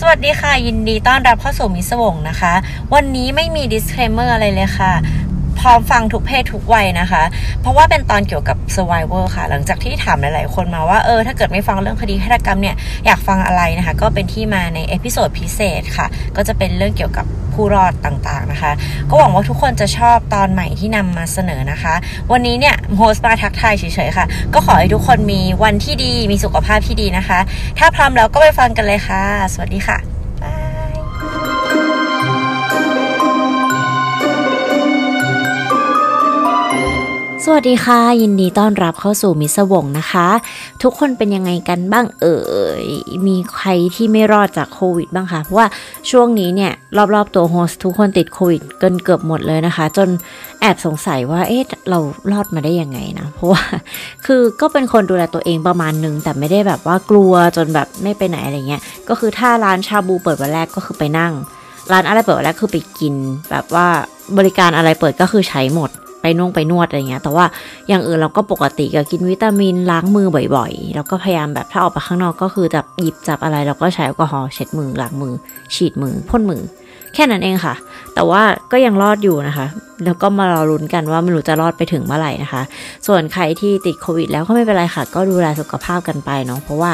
[0.00, 2.54] สวัสดีค่ะ ยินดีต้อนรับเข้าสู่มิสวงนะคะ
[2.94, 4.92] วันนี้ไม่มี disclaimer อะไรเลยค่ะ
[5.60, 7.22] พร้อมฟังทุกเพศทุกวัยนะคะ
[7.60, 12.76] เพราะว่าเป็นตอนเกี่ยวกับ survivor ค่ะ หลังจากที่ถามหลาย ๆ คนมาว่าเออถ้าเกิดไม่ฟังเรื่องคดีฆาตกรรมเนี่ย
[13.06, 18.72] อยากฟังอะไรนะคะ ก็เป็นที่มาใน episode พิเศษค่ะ ก็จะเป็นเรื่องเกี่ยวกับผู้รอดต่าง ๆ นะคะ
[19.10, 21.94] ก็หวังว่าทุกคนจะชอบตอนใหม่ที่นำมาเสนอนะคะ
[22.32, 27.38] วันนี้เนี่ย host มาทักทายเฉย ๆ ค่ะ ก็ขอให้ทุกคนมีวันที่ดีมีสุขภาพที่ดีนะคะ
[27.78, 30.13] ถ้าพร้อมแล้วก็ไปฟังกันเลยค่ะ สวัสดีค่ะ
[37.46, 40.28] สวัสดีค่ะ ยินดีต้อนรับเข้าสู่มิสวงนะคะ
[40.82, 42.38] ทุกคนเป็นยังไงกันบ้างเอ่
[42.84, 42.86] ย
[43.26, 45.66] มีใครที่ไม่รอดจากโควิดบ้างคะเพราะว่า
[46.10, 46.72] ช่วงนี้เนี่ย
[47.14, 50.08] รอบๆตัวโฮสทุกคนติดโควิดเกินเกือบหมดเลยนะคะ จน
[50.60, 51.98] แอบสงสัยว่าเอ๊ะเรา
[52.32, 53.62] รอดมาได้ยังไงนะเพราะว่า
[54.26, 61.32] คือก็เป็นคนดูแลตัวเองประมาณนึงแต่ไม่ได้แบบว่ากลัวจนแบบไม่ไปไหนอะไรเงี้ยก็คือถ้าร้านชาบูเปิดวันแรกก็คือไปนั่ง
[61.92, 63.14] ร้านอะไรเปิดวันแรกคือไปกิน
[63.50, 63.86] แบบว่า
[64.38, 65.90] บริการอะไรเปิดก็คือใช้หมด
[66.24, 67.46] ไปนุ่งไปนวดอะไรเงี้ย แต่ว่า
[67.88, 75.34] อย่างอื่นเราก็ปกติก็กินวิตามินล้างมือบ่อยๆ แล้วก็พยายามแบบถ้าออกไปข้างนอกก็คือจับหยิบจับอะไรเราก็ใช้แอลกอฮอล์เช็ดมือล้างมือ
[75.74, 76.62] ฉีดมือพ่นมือ
[77.14, 77.74] แค่นั้นเองค่ะ
[78.14, 79.66] แต่ว่าก็ยังรอดอยู่นะคะ
[80.04, 82.62] แล้วก็มารอลุ้นกันว่าไม่รู้จะรอดไปถึงเมื่อไหร่นะคะ
[83.06, 86.90] ส่วนใครที่ติดโควิดแล้วก็ไม่เป็นไรค่ะ ก็ดูแลสุขภาพกันไปเนาะ เพราะว่า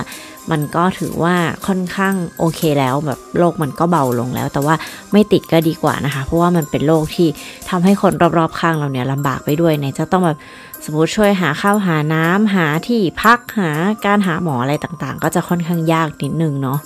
[0.50, 1.34] มันก็ถือว่า
[1.66, 4.74] ค่อนข้างโอเคแล้วแบบโรคมันก็เบาลงแล้ว แต่ว่า
[5.12, 7.28] ไม่ติดก็ดีกว่านะคะ เพราะว่ามันเป็นโรคที่
[7.70, 10.38] ทำให้คนรอบๆข้างเราเนี่ยลำบากไปด้วยเนี่ยจะต้องแบบ
[10.84, 13.70] สมมติช่วยหาข้าวหาน้ำหาที่พักหา
[14.04, 16.78] การหาหมออะไรต่างๆ ก็จะค่อนข้างยากนิดนึงเนาะ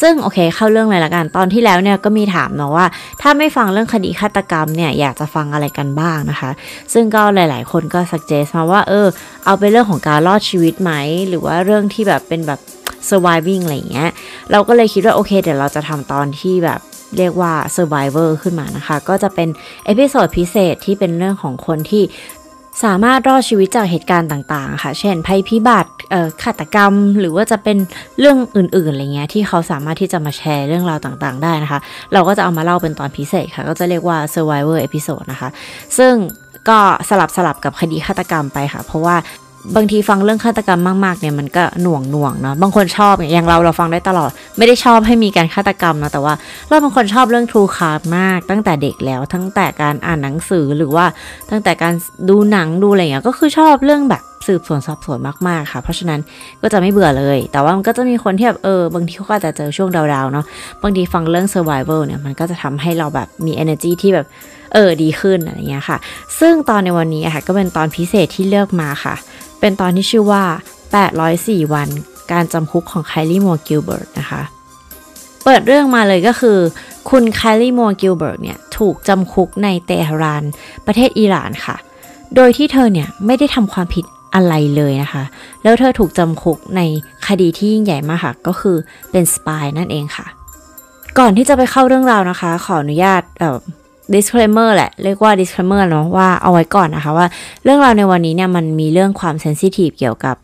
[0.00, 2.86] ซึ่งโอเคเข้าเรื่องเลยละกัน ตอนที่แล้วเนี่ยก็มีถามเนาะว่า
[3.20, 6.50] ถ้าไม่ฟังเรื่องคดีฆาตกรรมเนี่ยอยากจะฟังอะไรกันบ้างนะคะ
[6.92, 9.06] ซึ่งก็หลาย ๆ คนก็ suggest มาว่าเออ
[9.46, 10.92] เอาไปเรื่องของการรอดชีวิตไหม
[11.28, 12.60] หรือว่าเรื่องที่แบบเป็นแบบ
[13.10, 14.10] surviving อะไรอย่างเงี้ย
[14.50, 16.80] เราก็เลยคิดว่าโอเค เดี๋ยวเราจะทำตอนที่แบบ
[17.18, 19.48] เรียกว่า survivor ขึ้นมานะคะ ก็จะเป็น
[19.86, 22.02] episode พิเศษที่เป็นเรื่องของคนที่
[22.84, 25.92] สามารถรอดชีวิตจากเหตุการณ์ต่างๆ ค่ะ เช่นภัยพิบัติ
[26.42, 27.78] ฆาตกรรม หรือว่าจะเป็น
[28.18, 31.80] เรื่องอื่นๆ อะไรเงี้ยที่เขาสามารถที่จะมาแชร์เรื่องราวต่างๆ ได้นะคะ
[32.12, 35.48] เราก็จะเอามาเล่าเป็นตอนพิเศษค่ะ ก็จะเรียกว่า survivor episode นะคะ
[35.98, 36.12] ซึ่ง
[36.68, 39.16] ก็สลับสลับกับคดีฆาตกรรมไปค่ะ เพราะว่า
[39.76, 46.34] บางทีฟังเรื่องฆาตกรรมมากๆเนี่ยมันก็หน่วงหน่วงเนาะบางคนชอบอย่างเราเราฟังได้ตลอด ไม่ได้ชอบให้มีการฆาตกรรมนะแต่ว่า
[46.68, 51.04] เราบางคนชอบเรื่องทรูคาร์มาก ตั้งแต่เด็กแล้วตั้งแต่การอ่านหนังสือหรือว่า
[51.50, 51.94] ตั้งแต่การ
[52.28, 55.18] ดูหนังดูอะไรเงี้ยก็คือชอบเรื่องแบบ สืบสวนสอบสวน
[55.48, 56.20] มากๆค่ะ เพราะฉะนั้น
[56.62, 60.44] ก็จะไม่เบื่อเลย แต่ว่ามันก็จะมีคนที่แบบเออบางทีเขาก็จะเจอช่วงดาวๆเนาะ
[60.82, 64.26] บางทีฟังเรื่อง survival เนี่ยมันก็จะทำให้เราแบบมี energy ที่แบบ
[64.74, 65.98] เออดีขึ้นอะไรเงี้ยค่ะ
[66.40, 69.14] ซึ่งตอนในวันนี้ค่ะก็เป็นตอนพิเศษที่เลือกมาค่ะ
[69.60, 70.44] เป็นตอนที่ชื่อว่า
[71.08, 71.88] 804 วัน
[72.32, 74.42] การจำคุกของไคลี่มัวร์กิลเบิร์ตนะคะ
[75.44, 76.58] เปิดเรื่องมาเลยก็คือ
[77.10, 80.42] คุณไคลี่มัวร์กิลเบิร์ตเนี่ย ถูกจำคุกในเตหะราน
[80.86, 81.76] ประเทศอิหร่านค่ะ
[82.36, 84.04] โดยที่เธอเนี่ย ไม่ได้ทำความผิด
[84.34, 85.24] อะไรเลยนะคะ
[85.62, 86.80] แล้วเธอถูกจำคุกใน
[87.26, 88.76] คดีที่ยิ่งใหญ่มากค่ะ ก็คือ
[89.10, 90.26] เป็นสปายนั่นเองค่ะ
[91.18, 93.58] ก่อนที่จะไปเข้าเรื่องราวนะคะ ขออนุญาตเอ่อ
[94.14, 97.26] disclaimer แหละ เรียกว่า disclaimer เนาะว่าเอาไว้ก่อนนะคะว่า
[97.64, 100.36] เรื่องราวในวันนี้เนี่ยมันมีเรื่องความ sensitive เกี่ยวกับ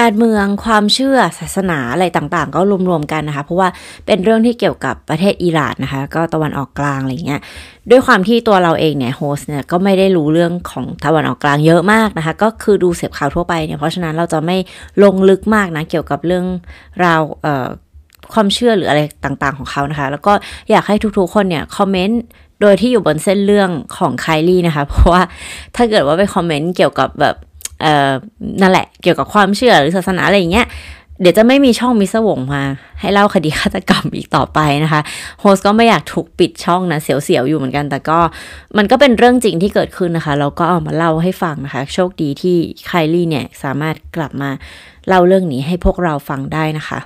[0.00, 3.68] การเมืองความเชื่อศาสนาอะไรต่างๆ ก็รวมๆกันนะคะ เพราะว่า
[4.06, 7.40] เป็นเรื่องที่เกี่ยวกับประเทศอิหร่านนะคะ ก็ตะวันออกกลางอะไรเงี้ย
[7.90, 14.56] ด้วยความที่ตัวเราเองเนี่ยโฮสเนี่ยก็ไม่ได้รู้เรื่องของตะวันออกกลางเยอะมากนะคะ ก็คือดูเสพข่าวทั่วไปเนี่ยเพราะฉะนั้นเราจะไม่
[15.02, 16.44] ลงลึกมากนะเกี่ยวกับเรื่อง
[17.04, 17.66] ราวเอ่อ
[18.32, 20.32] ความเชื่อหรืออะไรต่างๆของเขานะคะ แล้วก็
[20.70, 22.20] อยากให้ทุกๆคนเนี่ยคอมเมนต์
[22.60, 25.22] โดยที่อยู่บนเส้นเรื่องของไคลี่นะคะ เพราะว่า
[25.76, 27.36] ถ้าเกิดว่าไปคอมเมนต์เกี่ยวกับแบบ
[27.82, 28.12] เอ่อ
[28.60, 30.68] นั่นแหละเกี่ยวกับความเชื่อหรือศาสนาอะไรอย่างเงี้ย
[31.20, 32.62] เดี๋ยวจะไม่มีช่องมิสวงมา
[33.00, 35.00] ให้เล่าคดีฆาตกรรมอีกต่อไปนะคะ
[35.40, 38.18] โฮสก็ไม่อยากถูกปิดช่องนะ เสียวๆอยู่เหมือนกัน แต่ก็
[38.76, 42.56] มันก็เป็นเรื่องจริงที่เกิดขึ้นนะคะ เราก็เอามาเล่าให้ฟังนะคะ โชคดีที่
[42.86, 44.50] ไคลี่เนี่ยสามารถกลับมา
[45.08, 46.98] เล่าเรื่องนี้ให้พวกเราฟังได้นะคะ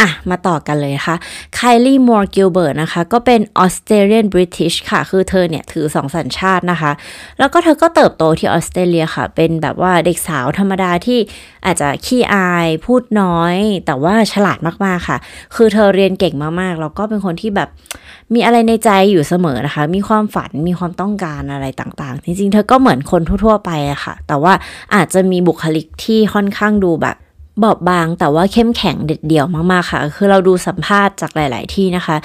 [0.00, 1.16] อะ มาต่อกันเลยนะคะ
[1.54, 6.92] ไคลี่มัวร์กิลเบิร์ตนะคะ ก็เป็น Australian British ค่ะ คือเธอเนี่ย ถือสองสัญชาตินะคะ
[7.38, 11.18] แล้วก็เธอก็เติบโตที่ออสเตรเลียค่ะ เป็นแบบว่าเด็กสาวธรรมดาที่
[11.66, 13.56] อาจจะขี้อายพูดน้อย
[13.86, 15.18] แต่ว่าฉลาดมากๆค่ะ
[15.54, 17.68] คือเธอเรียนเก่งมากๆ แล้วก็เป็นคนที่แบบ
[18.34, 24.52] มีอะไรในใจอยู่เสมอนะคะ มีความฝันมีความต้องการอะไรต่างๆ จริงๆ เธอก็เหมือนคนทั่วๆไปอะค่ะ แต่ว่า
[24.94, 27.16] อาจจะมีบุคลิกที่ค่อนข้างดูแบบ
[27.62, 32.16] บอบบางแต่ว่าเข้มแข็งเด็ดเดี่ยวมากๆค่ะ คือเราดูสัมภาษณ์จากหลาย ๆ ที่นะคะ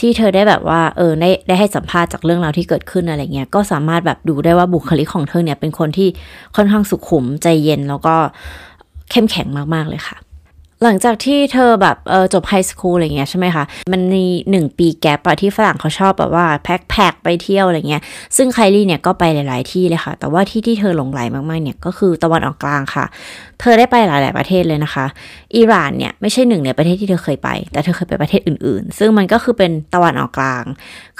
[0.00, 6.08] ที่เธอได้แบบว่าเออได้ได้ให้สัมภาษณ์จากเรื่องราวที่เกิดขึ้นอะไรเงี้ยก็สามารถแบบดูได้ว่าบุคลิกของเธอเนี่ยเป็นคนที่
[6.56, 8.14] ค่อนข้างสุขุมใจเย็นแล้วก็
[9.10, 10.16] เข้มแข็งมากๆเลยค่ะ
[10.82, 18.02] หลังจากที่เธอแบบเออจบไฮสคูลอะไรเงี้ยใช่ไหมคะ มันมีหนึ่งปีแกปอะที่ฝรั่งเขาชอบแบบว่าแพ็คแพ็คไปเที่ยวอะไรเงี้ย
[18.36, 23.04] ซึ่งไคลี่เนี่ยก็ไปหลาย ๆ ที่เลยค่ะ แต่ว่าที่ที่เธอหลงไหลมาก ๆ เนี่ยก็คือตะวันออกกลางค่ะ
[23.60, 25.06] เธอได้ไปหลาย ๆ ประเทศเลยนะคะ
[25.56, 30.64] อิหร่านเนี่ยไม่ใช่หนึ่งในประเทศที่เธอเคยไป แต่เธอเคยไปประเทศอื่น ๆ ซึ่งมันก็คือเป็นตะวันออกกลาง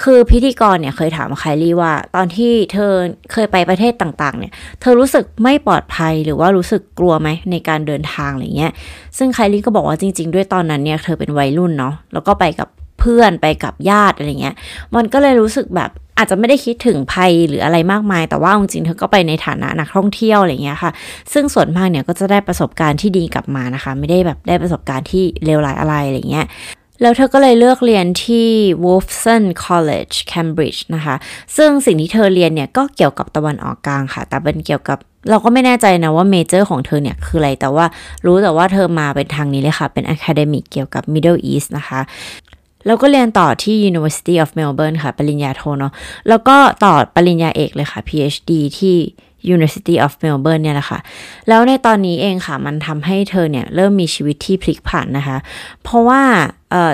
[0.03, 2.91] คือพิธีกรเนี่ยเคยถามไคลี่ว่า ตอนที่เธอ
[3.31, 4.51] เคยไปประเทศต่าง ๆ เนี่ย
[4.81, 8.71] เธอรู้สึกไม่ปลอดภัยหรือว่ารู้สึกกลัวไหมในการเดินทางอะไรเงี้ย
[9.17, 12.67] ซึ่งไคลก็บอกว่าจริง ๆ ด้วยตอนนั้นเนี่ยเธอเป็นวัยรุ่นเนาะแล้วก็ไปกับ
[12.99, 14.55] เพื่อนไปกับญาติอะไรเงี้ย
[14.95, 20.91] มันก็เลยรู้สึกแบบอาจจะไม่ได้คิดถึงภัยหรืออะไรมากมาย แต่ว่าจริงๆเธอก็ไปในฐานะนักท่องเที่ยวอะไรเงี้ยค่ะ
[21.33, 26.47] ซึ่งส่วนมากเนี่ยก็จะได้ประสบการณ์ที่ดีกลับมานะคะ ไม่ได้แบบได้ประสบการณ์ที่เลวร้ายอะไรอะไรเงี้ย
[27.01, 28.47] แล้วเธอก็เลยเลือกเรียนที่
[28.83, 31.15] Wolfson College Cambridge นะคะ
[31.57, 37.85] ซึ่งสิ่งที่เธอเรียนเนี่ยก็เกี่ยวกับตะวันออกกลางค่ะ แต่เป็นเกี่ยวกับ เราก็ไม่แน่ใจนะว่าเมเจอร์ของเธอเนี่ยคืออะไร แต่ว่า
[38.25, 42.01] รู้แต่ว่าเธอมาเป็นทางนี้เลยค่ะ เป็น Academic เกี่ยวกับ Middle East นะคะ
[42.85, 45.93] แล้วก็เรียนต่อที่ University of Melbourne ค่ะ ปริญญาโทเนาะ
[46.29, 48.97] แล้วก็ต่อปริญญาเอกเลยค่ะ PhD ที่
[49.53, 50.99] University of Melbourne เนี่ยแหละค่ะ
[51.47, 55.37] แล้วในตอนนี้เองค่ะ มันทำให้เธอเนี่ยเริ่มมีชีวิตที่พลิกผันนะคะ
[55.83, 56.21] เพราะว่า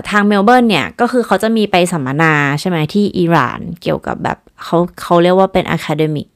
[0.10, 6.28] ทางเมลเบิร์นเนี่ย ก็คือเขาจะมีไปสัมมนาใช่ไหมที่อิหร่านเกี่ยวกับแบบเขาเขาเรียกว่าเป็น academic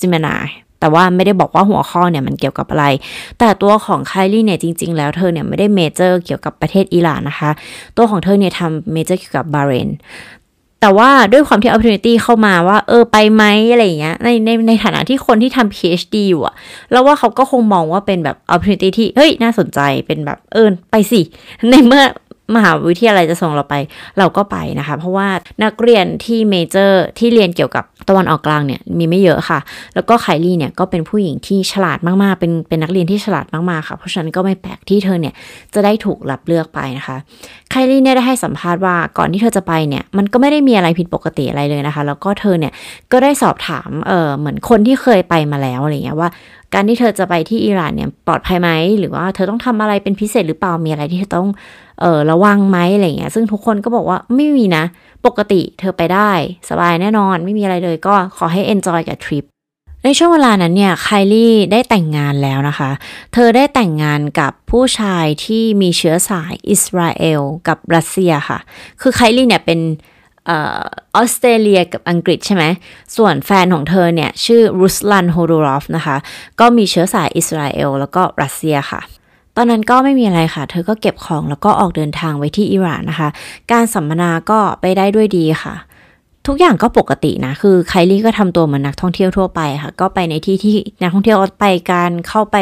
[0.00, 0.40] seminar
[0.80, 2.86] แต่ว่าไม่ได้บอกว่าหัวข้อเนี่ยมันเกี่ยวกับอะไร
[3.38, 7.50] แต่ตัวของไคลี่เนี่ยจริง ๆ แล้วเธอเนี่ยไม่ได้ major เกี่ยวกับประเทศอิหร่านนะคะ
[7.96, 9.90] ตัวของเธอเนี่ยทำ major เกี่ยวกับบาห์เรน
[10.82, 16.54] แต่ว่าด้วยความที่ opportunity เข้ามาว่า เออไปไหมอะไรเงี้ยในในในฐานะที่คนที่ทำ PhD อยู่อะ
[16.92, 21.20] แล้วว่าเขาก็คงมองว่าเป็นแบบ opportunity ที่ เฮ้ย น่าสนใจเป็นแบบเออไปสิ
[21.70, 22.04] ในเมื่อ
[22.56, 23.76] มหาวิทยาลัยจะส่งเราไป
[24.18, 25.28] เราก็ไปนะคะ เพราะว่า
[25.64, 29.58] นักเรียนที่เมเจอร์ที่เรียนเกี่ยวกับ ตะวันออกกลางเนี่ยมีไม่เยอะค่ะ
[29.94, 35.34] แล้วก็ไคลี่เนี่ยก็เป็นผู้หญิงที่ฉลาดมากๆ เป็นเป็นนักเรียนที่ฉลาดมากๆค่ะ เพราะฉะนั้นก็ไม่แปลกที่เธอเนี่ย
[35.74, 37.16] จะได้ถูกรับเลือกไปนะคะ
[37.70, 42.72] ไคลี่เนี่ยได้ให้สัมภาษณ์ว่าก่อนที่เธอจะไปเนี่ยมันก็ไม่ได้มีอะไรผิดปกติอะไรเลยนะคะ แล้วก็เธอเนี่ย
[43.12, 46.28] ก็ได้สอบถามเออเหมือนคนที่เคยไปมาแล้วอะไรเงี้ยว่า
[46.74, 51.48] การที่เธอจะไปที่อิหร่านเนี่ยปลอดภัยไหมหรือว่าเธอต้องทำอะไรเป็นพิเศษหรือเปล่ามีอะไรที่เธอต้อง
[52.00, 54.84] เออระวังไหมอะไรเงี้ยซึ่งทุกคนก็บอกว่าไม่มีนะ
[55.26, 56.30] ปกติเธอไปได้
[56.68, 59.44] สบายแน่นอนไม่มีอะไรเลยก็ขอให้ enjoy กับทริป
[60.04, 62.90] ในช่วงเวลานั้นเนี่ยไคลี่ได้แต่งงานแล้วนะคะ
[63.32, 68.58] เธอได้แต่งงานกับผู้ชายที่มีเชื้อสายอิสราเอลกับรัสเซียค่ะ
[69.00, 69.80] คือไคลี่เนี่ยเป็น
[70.50, 70.52] อ
[71.14, 72.64] อสเตรเลียกับอังกฤษใช่ไหม
[73.16, 76.16] ส่วนแฟนของเธอเนี่ย ชื่อรุสลันโฮดูรอฟนะคะ
[76.60, 79.00] ก็มีเชื้อสายอิสราเอลแล้วก็รัสเซียค่ะ
[79.56, 83.28] ตอนนั้นก็ไม่มีอะไรค่ะ เธอก็เก็บของแล้วก็ออกเดินทางไว้ที่อิหร่านนะคะ
[83.72, 85.74] การสัมมนาก็ไปได้ด้วยดีค่ะ
[86.46, 92.56] ทุกอย่างก็ปกตินะ คือไคลี่ก็ทำตัวเหมือนนักท่องเที่ยวทั่วไปค่ะ ก็ไปในที่ที่นักท่องเที่ยวไปการเข้าไป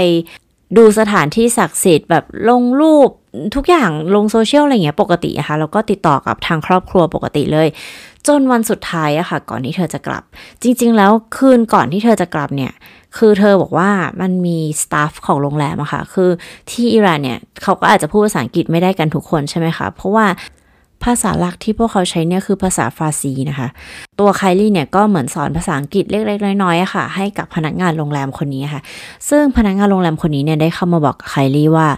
[0.77, 3.11] ดูสถานที่ศักดิ์สิทธิ์แบบลงรูป
[3.55, 7.69] ทุกอย่างลงโซเชียลอะไรเงี้ยปกติอะค่ะแล้วก็ติดต่อกับทางครอบครัวปกติเลย
[8.27, 10.23] จนวันสุดท้ายอะค่ะ ก่อนที่เธอจะกลับ
[10.62, 12.73] จริง ๆ แล้วคืนก่อนที่เธอจะกลับเนี่ย
[13.17, 13.91] คือเธอบอกว่า
[14.21, 16.31] มันมีสตาฟของโรงแรมอะค่ะ คือ
[16.71, 20.27] ที่อิหร่านเนี่ยเขาก็อาจจะพูดภาษาอังกฤษไม่ได้กันทุกคนใช่ไหมคะ เพราะว่า
[21.05, 23.69] ภาษาหลักที่พวกเขาใช้เนี่ยคือภาษาฟาซีนะคะ
[24.21, 28.82] ตัวไคลี่เนี่ยก็เหมือนสอนภาษาอังกฤษเล็กๆน้อยๆค่ะ ให้กับพนักงานโรงแรมคนนี้ค่ะ
[29.29, 31.89] ซึ่งพนักงานโรงแรมคนนี้เนี่ยได้เข้ามาบอกไคลี่ว่า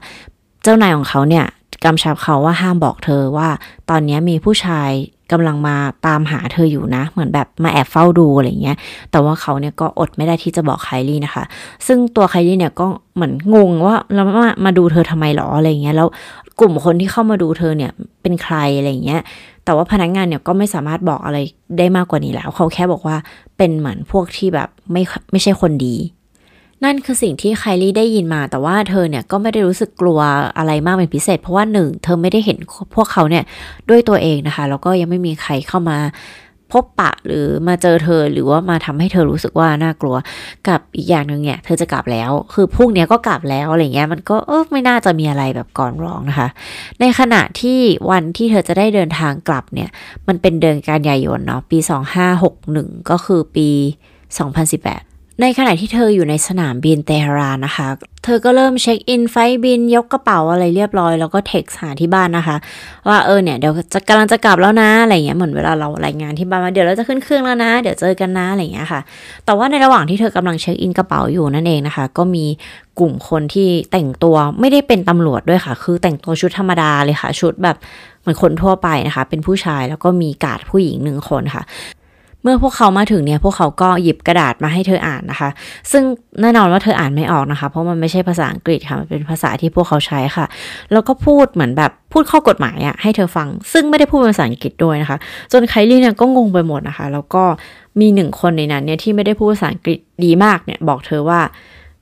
[0.68, 1.44] จ้านายของเขาเนี่ย
[1.84, 3.48] กำชับเขาว่าห้ามบอกเธอว่า
[3.90, 4.90] ตอนนี้มีผู้ชาย
[5.32, 8.76] กำลังมาตามหาเธออยู่นะ เหมือนแบบมาแอบเฝ้าดูอะไรเงี้ย
[9.10, 11.44] แต่ว่าเขาเนี่ยก็อดไม่ได้ที่จะบอกไคลี่นะคะ
[11.86, 16.08] ซึ่งตัวไคลี่เนี่ยก็เหมือนงงว่าแล้วมามาดูเธอทำไมหรออะไรเงี้ย แล้ว
[16.60, 17.90] กลุ่มคนที่เข้ามาดูเธอเนี่ย
[18.22, 19.20] เป็นใครอะไรเงี้ย
[19.64, 21.38] แต่ว่าพนักงงานเนี่ยก็ไม่สามารถบอกอะไร
[21.78, 23.16] ได้มากกว่านี้แล้ว เขาแค่บอกว่า
[23.56, 25.94] เป็นเหมือนพวกที่แบบไม่ไม่ใช่คนดี
[26.84, 30.20] นั่นคือสิ่งที่ไคลี่ได้ยินมา แต่ว่าเธอเนี่ยก็ไม่ได้รู้สึกกลัว
[30.58, 32.58] อะไรมากเป็นพิเศษ เพราะว่าหนึ่งเธอไม่ได้เห็น
[32.94, 33.44] พวกเขาเนี่ย
[33.88, 35.98] ด้วยตัวเองนะคะ แล้วก็ยังไม่มีใครเข้ามา
[36.74, 40.16] พบปะหรือมาเจอเธอหรือว่ามาทำให้เธอรู้สึกว่าน่ากลัว
[40.68, 46.48] กับอีกอย่างหนึ่งเนี่ย เธอจะกลับแล้ว คือพวกเนี้ก็กลับแล้วอะไรเงี้ยมันก็เออไม่น่าจะมีอะไรแบบก่อนร้องนะคะ
[47.00, 47.78] ในขณะที่
[48.10, 49.90] วันที่เธอจะได้เดินทางกลับเนี่ย
[50.28, 51.78] มันเป็นเดือนกันยายนเนาะปี
[52.44, 53.68] 2561 ก็คือปี
[54.38, 55.07] 2018
[55.42, 57.86] ในขณะที่เธออยู่ในสนามบินเตหะรานนะคะ
[58.24, 62.56] เธอก็เริ่มเช็คอินไฟบินยกกระเป๋าอะไรเรียบร้อย แล้วก็เท็กหาที่บ้านนะคะ
[63.08, 69.00] ว่าเออเนี่ยเดี๋ยวจะกำลังจะกลับแล้วนะอะไรเงี้ยเหมือนเวลาเรารายงานที่บ้านว่าเดี๋ยวเราจะขึ้นเครื่องแล้วนะ เดี๋ยวเจอกันนะอะไรเงี้ยค่ะ
[69.44, 72.44] แต่ว่าในระหว่างที่เธอกำลังเช็คอินกระเป๋าอยู่นั่นเองนะคะ ก็มี
[72.98, 77.76] กลุ่มคนที่แต่งตัวไม่ได้เป็นตำรวจด้วยค่ะ คือแต่งตัวชุดธรรมดาเลยค่ะ ชุดแบบ
[78.20, 81.62] เหมือนคนทั่วไปนะคะ เป็นผู้ชายแล้วก็มีกาดผู้หญิงหนึ่งคนค่ะ
[82.42, 85.50] เมื่อพวกเขามาถึงเนี่ยพวกเขาก็หยิบกระดาษมาให้เธออ่านนะคะ
[85.92, 86.02] ซึ่ง
[86.40, 90.46] แน่นอนว่าเธออ่านไม่ออกนะคะ เพราะมันไม่ใช่ภาษาอังกฤษค่ะมันเป็นภาษาที่พวกเขาใช้ค่ะ
[90.92, 95.18] แล้วก็พูดเหมือนแบบพูดข้อกฎหมายอะให้เธอฟัง ซึ่งไม่ได้พูดภาษาอังกฤษด้วยนะคะ
[95.52, 97.42] จนไคลี่เนี่ยก็งงไปหมดนะคะ แล้วก็
[98.00, 101.40] มีหนึ่งคนในนั้นเนี่ยที่ไม่ได้พูดภาษาอังกฤษดีมากเนี่ยบอกเธอว่า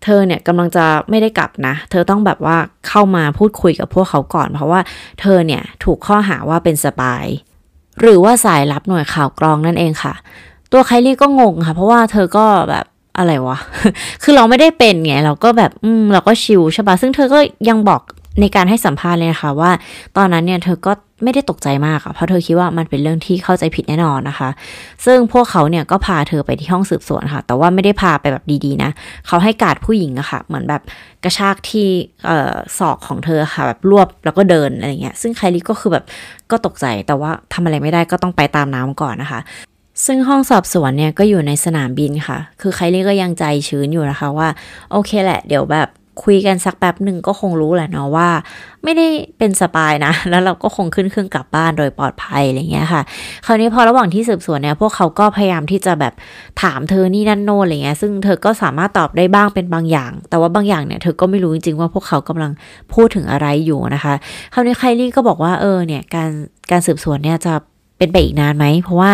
[0.04, 2.56] เธอเนี่ยกำลังจะไม่ได้กลับนะ เธอต้องแบบว่า
[2.88, 4.80] เข้ามาพูดคุยกับพวกเขาก่อน เพราะว่า
[5.20, 7.24] เธอเนี่ยถูกข้อหาว่าเป็นสปาย
[8.00, 10.14] หรือว่าสายลับหน่วยข่าวกรองนั่นเองค่ะ
[10.72, 12.84] ตัวไคลี่ก็งงค่ะ เพราะว่าเธอก็แบบ
[13.18, 13.58] อะไรวะ
[14.22, 17.38] คือเราไม่ได้เป็นไง เราก็แบบ อืม เราก็ชิวใช่ปะซึ่งเธอก็
[17.68, 18.00] ยังบอก
[18.40, 19.70] ในการให้สัมภาษณ์เลยนะคะว่า
[20.16, 20.92] ตอนนั้นเนี่ยเธอก็
[21.24, 24.48] ไม่ได้ตกใจมากอะเพราะเธอคิดว่ามันเป็นเรื่องที่เข้าใจผิดแน่นอนนะคะ
[25.04, 28.90] ซึ่งพวกเขาเนี่ยก็พาเธอไปที่ห้องสืบสวนค่ะ แต่ว่าไม่ได้พาไปแบบดีๆนะ
[29.26, 30.82] เขาให้การดผู้หญิงอะค่ะ เหมือนแบบ
[31.24, 31.88] กระชากที่
[32.26, 36.04] เอ่อศอกของเธอค่ะแบบรวบแล้วก็เดินอะไรเงี้ย ซึ่งไคลี่ก็คือแบบ
[36.50, 39.40] ก็ตกใจแต่ว่าทำอะไรไม่ได้ก็ต้องไปตามน้ำก่อนนะคะ
[40.06, 44.48] ซึ่งห้องสอบสวนเนี่ยก็อยู่ในสนามบินค่ะ คือไคลี่ก็ยังใจชื้นอยู่นะคะว่า
[44.92, 45.88] โอเคแหละ เดี๋ยวแบบ
[46.24, 48.28] คุยกันสักแป๊บหนึ่งก็คงรู้แหละเนาะว่า
[48.84, 49.06] ไม่ได้
[49.38, 53.02] เป็นสปายนะ แล้วเราก็คงขึ้นเครื่องกลับบ้านโดยปลอดภัยอะไรเงี้ยค่ะ
[53.46, 56.14] คราวนี้พอระหว่างที่สืบสวนเนี่ยพวกเขาก็พยายามที่จะแบบ
[56.62, 62.52] ถามเธอนี่นั่นโน่อะไรเงี้ยซึ่งเธอก็สามารถตอบได้บ้างเป็นบางอย่าง แต่ว่าบางอย่างเนี่ยเธอก็ไม่รู้จริงๆว่าพวกเขากำลัง
[62.94, 64.14] พูดถึงอะไรอยู่นะคะ
[64.54, 66.30] คราวนี้ไคลี่ก็บอกว่าเออเนี่ยการ
[66.70, 67.54] การสืบสวนเนี่ยจะ
[67.98, 69.12] เป็นไปอีกนานไหม เพราะว่า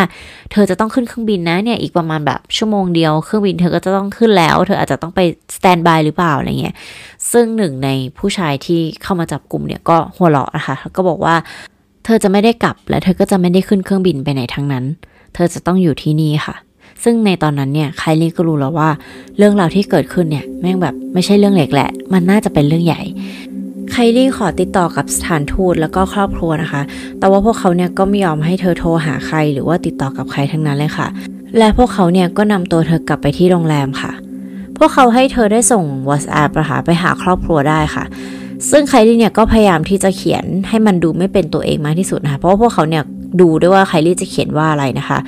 [0.52, 5.20] เธอจะต้องขึ้นเครื่องบินนะเนี่ยอีกประมาณแบบชั่วโมงเดียวเครื่องบินเธอก็จะต้องขึ้นแล้ว เธออาจจะต้องไป
[5.56, 6.74] สแตนบายหรือเปล่าอะไรเงี้ย
[7.32, 11.34] ซึ่งหนึ่งในผู้ชายที่เข้ามาจับกลุ่มเนี่ยก็หัวเราะนะคะก็บอกว่า
[12.04, 14.84] เธอจะไม่ได้กลับและเธอก็จะไม่ได้ขึ้นเครื่องบินไปไหนทั้งนั้น
[15.34, 16.54] เธอจะต้องอยู่ที่นี่ค่ะ
[17.02, 18.90] ซึ่งในตอนนั้นเนี่ยไคลี่ก็รู้แล้วว่า
[19.38, 23.00] เรื่องราวที่เกิดขึ้นเนี่ยแม่งแบบไม่ใช่เรื่องเล็กแหละ มันน่าจะเป็นเรื่องใหญ่
[23.92, 26.82] ไคลี่ขอติดต่อกับสถานทูตแล้วก็ครอบครัวนะคะ
[27.18, 31.08] แต่ว่าพวกเขาเนี่ยก็ไม่ยอมให้เธอโทรหาใครหรือว่าติดต่อกับใครทั้งนั้นเลยค่ะ
[31.58, 34.12] และพวกเขาเนี่ยก็นำตัวเธอกลับไปที่โรงแรมค่ะ
[34.78, 38.04] พวกเขาให้เธอได้ส่ง WhatsApp ประหาไปหาครอบครัวได้ค่ะ
[38.70, 43.04] ซึ่งไคลี่เนี่ยก็พยายามที่จะเขียนให้มันดูไม่เป็นตัวเองมากที่สุดนะคะเพราะว่าพวกเขาเนี่ย
[43.40, 45.18] ดูด้วยว่าไคลี่จะเขียนว่าอะไรนะคะ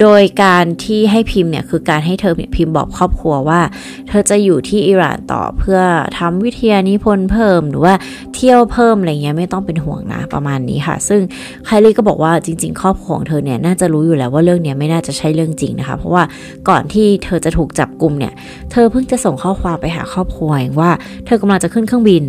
[0.00, 3.60] โดยการที่ให้พิมพ์เนี่ยคือการให้เธอพิมพ์บอกครอบครัวว่า
[4.08, 5.80] เธอจะอยู่ที่อิหร่านต่อเพื่อ
[6.18, 7.94] ทำวิทยานิพนธ์เพิ่มหรือว่า
[8.34, 11.20] เที่ยวเพิ่มอะไรเงี้ยไม่ต้องเป็นห่วงนะประมาณนี้ค่ะ ซึ่ง
[11.64, 16.24] ไคลี่ก็บอกว่าจริง ๆ ครอบครัวของเธอเนี่ยน่าจะรู้อยู่แล้วว่าเรื่องเนี้ยไม่น่าจะใช่เรื่องจริงนะคะ เพราะว่า
[16.68, 18.32] ก่อนที่เธอจะถูกจับกลุ่มเนี่ย
[18.70, 20.90] เธอเพิ่งจะส่งข้อความไปหาครอบครัวว่า
[21.26, 22.24] เธอกำลังจะขึ้นเครื่องบิน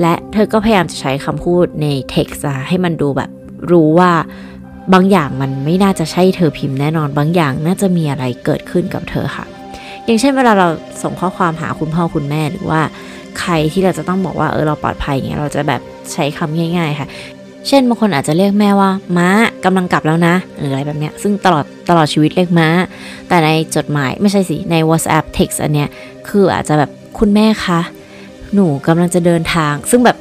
[0.00, 3.30] และเธอก็พยายามจะใช้คำพูดในเท็กซ์ให้มันดูแบบ
[3.70, 4.12] รู้ว่า
[4.92, 9.44] บางอย่างมันไม่น่าจะใช่เธอพิมพ์แน่นอน บางอย่างน่าจะมีอะไรเกิดขึ้นกับเธอค่ะ
[10.04, 10.68] อย่างเช่นเวลาเรา
[11.02, 12.80] ส่งข้อความหาคุณพ่อคุณแม่หรือว่า
[13.40, 15.80] ใครที่เราจะต้องบอกว่าเออเราปลอดภัยอย่างเงี้ยเราจะแบบ
[16.12, 17.08] ใช้คำง่าย ๆ ค่ะ
[17.68, 19.28] เช่นบางคนอาจจะเรียกแม่ว่า ม้า
[19.64, 22.68] กำลังกลับแล้วนะหรืออะไรแบบเนี้ยซึ่งตลอดตลอดชีวิตเรียกม้า
[23.28, 25.88] แต่ในจดหมายไม่ใช่สิใน WhatsApp text อันเนี้ย
[26.28, 27.80] คืออาจจะแบบคุณแม่คะ
[28.54, 30.16] หนูกำลังจะเดินทาง ซึ่งแบบ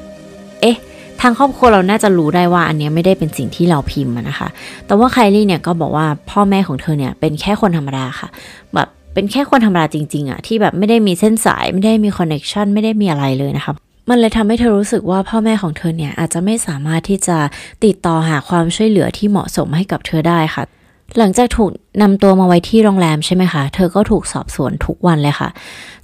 [1.21, 4.47] ทางครอบครัวเราน่าจะรู้ได้ว่าอันนี้ไม่ได้เป็นสิ่งที่เราพิมพ์นะคะ
[4.85, 8.27] แต่ว่าไคลี่เนี่ยก็บอกว่าพ่อแม่ของเธอเนี่ยเป็นแค่คนธรรมดาค่ะ
[8.73, 13.73] แบบเป็นแค่คนธรรมดาจริง ๆอะที่แบบไม่ได้มีเส้นสายไม่ได้มี connection ไม่ได้มีอะไรเลยนะคะ
[14.09, 17.37] มันเลยทำให้เธอรู้สึกว่าพ่อแม่ของเธอเนี่ยอาจจะไม่สามารถที่จะ
[17.85, 20.63] ติดต่อหาความช่วยเหลือที่เหมาะสมให้กับเธอได้ค่ะ
[21.17, 25.49] หลังจากถูกนำตัวมาไว้ที่โรงแรมใช่ไหมคะ เธอก็ถูกสอบสวนทุกวันเลยค่ะ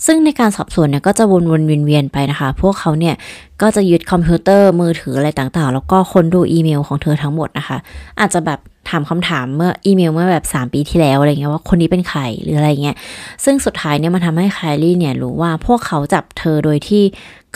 [0.06, 3.16] ซึ่งในการสอบสวนเนี่ยก็จะวนวนเวียนๆไปนะคะ พวกเขาเนี่ย
[3.62, 7.78] ก็จะยึดคอมพิวเตอร์มือถืออะไรต่างๆ แล้วก็ค้นดูอีเมลของเธอทั้งหมดนะคะ
[8.20, 8.60] อาจจะแบบ
[8.90, 12.96] ถามคำถามเมื่ออีเมลเมื่อแบบ 3 ปีที่แล้วอะไรเงี้ยว่าคนนี้เป็นใครหรืออะไรเงี้ย
[13.44, 17.04] ซึ่งสุดท้ายเนี่ยมันทำให้ไคลี่เนี่ยรู้ว่าพวกเขาจับเธอโดยที่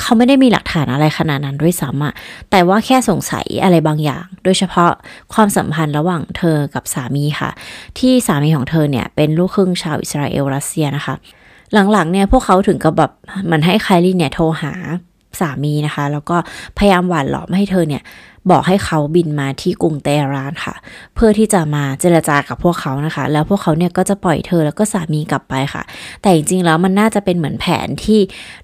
[0.01, 2.13] เขาไม่ได้มีหลักฐานอะไรขนาดนั้นด้วยซ้ำอะ
[2.51, 4.91] แต่ว่าแค่สงสัยอะไรบางอย่าง โดยเฉพาะ
[5.34, 7.50] ความสัมพันธ์ระหว่างเธอกับสามีค่ะ
[8.00, 11.15] ที่สามีของเธอเนี่ยเป็นลูกครึ่งชาวอิสราเอลรัสเซียนะคะ
[11.91, 13.12] หลังๆเนี่ยพวกเขาถึงกับแบบ
[13.51, 14.74] มันให้ไคลี่เนี่ยโทรหา
[15.39, 16.38] สามีนะคะ แล้วก็
[16.77, 18.01] พยายามหวานหลอมให้เธอเนี่ย
[18.51, 20.75] บอกให้เขาบินมาที่กรุงเตหรานค่ะ
[21.15, 25.83] เพื่อที่จะมาเจรจากับพวกเขานะคะ แล้วพวกเขาเนี่ยก็จะปล่อยเธอแล้วก็สามีกลับไปค่ะ
[26.21, 28.19] แต่จริงๆแล้วมันน่าจะเป็นเหมือนแผนที่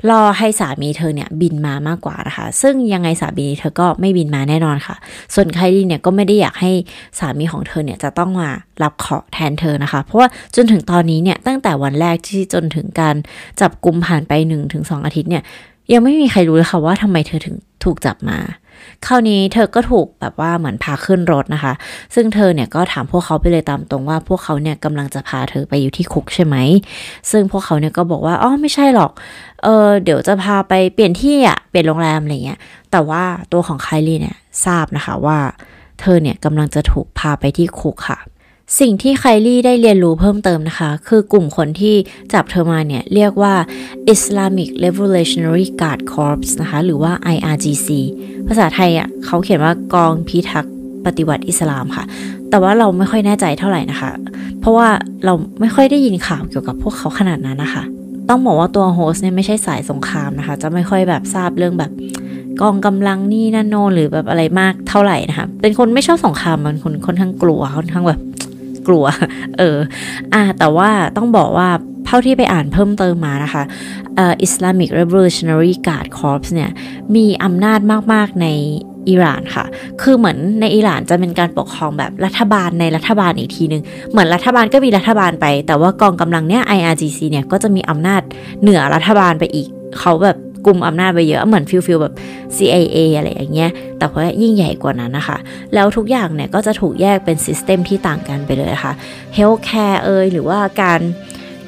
[0.09, 4.95] ล่อให้สามีเธอเนี่ยบินมามากกว่านะคะ ซึ่งยังไงสามีเธอก็ไม่บินมาแน่นอนค่ะ
[5.33, 6.71] ส่วนไคลี่เนี่ยก็ไม่ได้อยากให้
[7.19, 8.49] สามีของเธอเนี่ยจะต้องมา
[8.83, 13.15] รับเคาะแทนเธอนะคะ เพราะว่าจนถึงตอนนี้เนี่ยตั้งแต่วันแรกที่จนถึงการ
[13.61, 14.33] จับกลุ่มผ่านไป
[14.69, 15.43] 1-2 อาทิตย์เนี่ย
[15.93, 18.39] ยังไม่มีใครรู้เลยค่ะว่าทำไมเธอถึงถูกจับมา
[19.05, 21.73] คราวนี้เธอก็ถูกแบบว่าเหมือนพาขึ้นรถนะคะ
[22.15, 26.55] ซึ่งเธอเนี่ยก็ถามพวกเขาไปเลยตามตรงว่าพวกเขาเนี่ยกำลังจะพาเธอไปอยู่ที่คุกใช่ไหม
[27.31, 29.11] ซึ่งพวกเขาเนี่ยก็บอกว่าอ๋อไม่ใช่หรอก
[29.63, 32.59] เออเดี๋ยวจะพาไปเปลี่ยนที่อะเปลี่ยนโรงแรมอะไรเงี้ย
[32.91, 35.37] แต่ว่าตัวของไคลี่เนี่ยทราบนะคะว่า
[35.99, 38.19] เธอเนี่ยกำลังจะถูกพาไปที่คุกค่ะ
[38.79, 41.95] สิ่งที่ไคลี่ได้เรียนรู้เพิ่มเติมนะคะ คือกลุ่มคนที่
[42.33, 43.53] จับเธอมาเนี่ย เรียกว่า
[44.13, 47.87] Islamic Revolutionary Guard Corps นะคะ หรือว่า IRGC
[48.47, 50.73] ภาษาไทยอะเขาเขียนว่ากองพิทักษ์
[51.05, 52.03] ปฏิวัติอิสลามค่ะ
[52.49, 54.11] แต่ว่าเราไม่ค่อยแน่ใจเท่าไหร่นะคะ
[54.59, 54.87] เพราะว่า
[55.25, 57.83] เราไม่ค่อยได้ยินข่าวเกี่ยวกับพวกเขาขนาดนั้นนะคะ
[58.29, 61.91] ต้องบอกว่าตัวโฮสเนี่ยไม่ใช่สายสงครามนะคะ จะไม่ค่อยแบบทราบเรื่องแบบ
[62.61, 68.19] กองกำลังนี่นั่นโนหรือแบบอะไรมากเท่าไหร่นะคะ เป็นคนไม่ชอบสงครามเป็นคนค่อนข้างกลัวค่อนข้างแบบ
[68.87, 69.05] กลัว
[69.57, 69.77] เออ
[70.33, 71.69] อ่าแต่ว่าต้องบอกว่า
[72.05, 73.63] เท่าที่ไปอ่านเพิ่มเติมมานะคะ
[74.15, 76.71] เอ่อ Islamic Revolutionary Guard Corps เนี่ย
[77.15, 77.79] มีอำนาจ
[78.13, 78.47] มาก ๆ ใน
[79.09, 79.65] อิหร่านค่ะ
[80.01, 88.21] คือเหมือนในอิหร่านจะเป็นการปกครองแบบรัฐบาลในรัฐบาลอีกทีนึงเหมือนรัฐบาลก็มีรัฐบาลไป แต่ว่ากองกำลังเนี้ย IRGC เนี่ยก็จะมีอำนาจ
[88.61, 89.67] เหนือรัฐบาลไปอีก
[89.99, 92.13] เขาแบบ กลุ่มอำนาจไปเยอะเหมือน feel feel แบบ
[92.57, 95.37] CIA อะไรอย่างเงี้ย แต่ว่ายิ่งใหญ่กว่านั้นนะคะ
[95.73, 98.93] แล้วทุกอย่างเนี่ยก็จะถูกแยกเป็นซิสเต็มที่ต่างกันไปเลยค่ะ
[99.37, 101.01] Healthcare เอยหรือว่าการ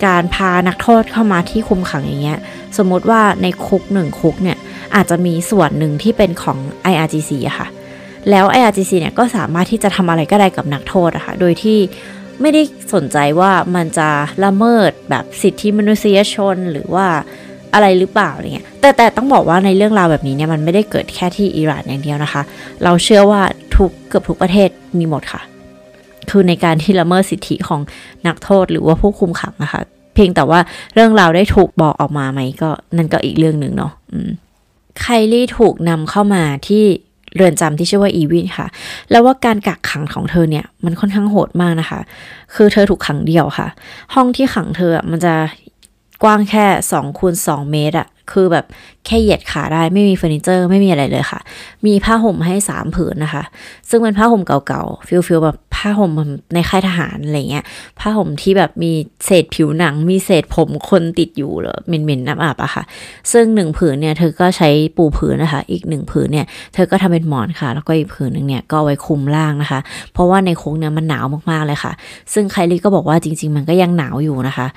[0.06, 2.40] การพานักโทษเข้ามาที่คุมขังอย่างเงี้ย
[2.78, 4.58] สมมติว่าในคุกหนึ่งคุกเนี่ย
[4.96, 6.58] อาจจะมีส่วนหนึ่งที่เป็นของ
[6.92, 7.68] IRGC อะค่ะ
[8.30, 11.80] แล้ว IRGC เนี่ยก็สามารถที่จะทำอะไรก็ได้กับนักโทษอะค่ะ โดยที่
[12.42, 12.62] ไม่ได้
[12.94, 14.10] สนใจว่ามันจะ
[14.44, 17.08] ละเมิดแบบสิทธิมนุษยชนหรือว่า
[17.74, 22.42] อะไรหรือเปล่าอะไรเงี้ยแต่แต่ต้องบอกว่าในเรื่องราวแบบนี้เนี่ยมันไม่ได้เกิดแค่ที่อิหร่านอย่างเดียวนะคะ
[22.84, 23.42] เราเชื่อว่า
[23.76, 25.42] ทุกเกือบทุกประเทศมีหมดค่ะ
[26.30, 27.82] คือในการที่ละเมิดสิทธิของ
[28.28, 29.82] นักโทษหรือว่าผู้คุมขังนะคะ
[30.14, 30.60] เพียงแต่ว่า
[30.94, 33.92] เรื่องราวได้ถูกบอกออกมาไหมก็นั่นก็อีกเรื่องหนึ่งเนาะ
[35.02, 36.84] ไคลี่ถูกนำเข้ามาที่
[37.36, 38.68] เรือนจำที่ชื่อว่าอีวินค่ะ
[39.12, 42.00] แล้วว่าการกักขังของเธอเนี่ยมันค่อนข้างโหดมากนะคะ
[42.56, 43.68] คือเธอถูกขังเดียวค่ะ
[44.14, 45.34] ห้องที่ขังเธอมันจะ
[46.24, 48.66] กว้างแค่2คูณ2เมตรอะคือแบบ
[49.06, 51.40] แค่เหยียดขาได้ไม่มีเฟอร์นิเจอร์ไม่มีอะไรเลยค่ะ
[51.86, 53.44] มีผ้าห่มให้สามผืนนะคะ
[53.90, 56.12] ซึ่งเป็นผ้าห่มเก่าๆ feel feel แบบ ผ้าห่ม
[56.54, 57.66] ในค่ายทหารอะไรเงี้ย
[58.00, 58.92] ผ้าห่มที่แบบมี
[59.26, 62.84] เศษผิวหนัง มีเศษผมคนติดอยู่หรอเหม็นๆน้ำอาบอะค่ะ
[63.32, 69.80] ซึ่งหนึ่งผืนเนี่ยเธอก็ใช้ปูผืนนะคะ อีกหนึ่งผืนเนี่ยเธอก็ทำเป็นหมอนค่ะ แล้วก็อีกผืนหนึ่งเนี่ยก็ไว้คลุมร่างนะคะ
[70.14, 71.92] เพราะว่าในโคุกเนี่ยมันหนาวมากๆเลยค่ะ
[72.34, 74.68] ซึ่งไคลี่ก็บอกว่าจริง ๆ มันก็ยังหนาวอยู่นะคะ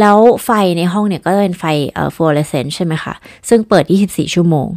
[0.00, 3.14] แล้วไฟในห้องเนี่ยก็เป็นไฟเอ่อฟลูออเรสเซนต์ใช่ไหมคะ
[3.48, 4.68] ซึ่งเปิด 24 ชั่วโมง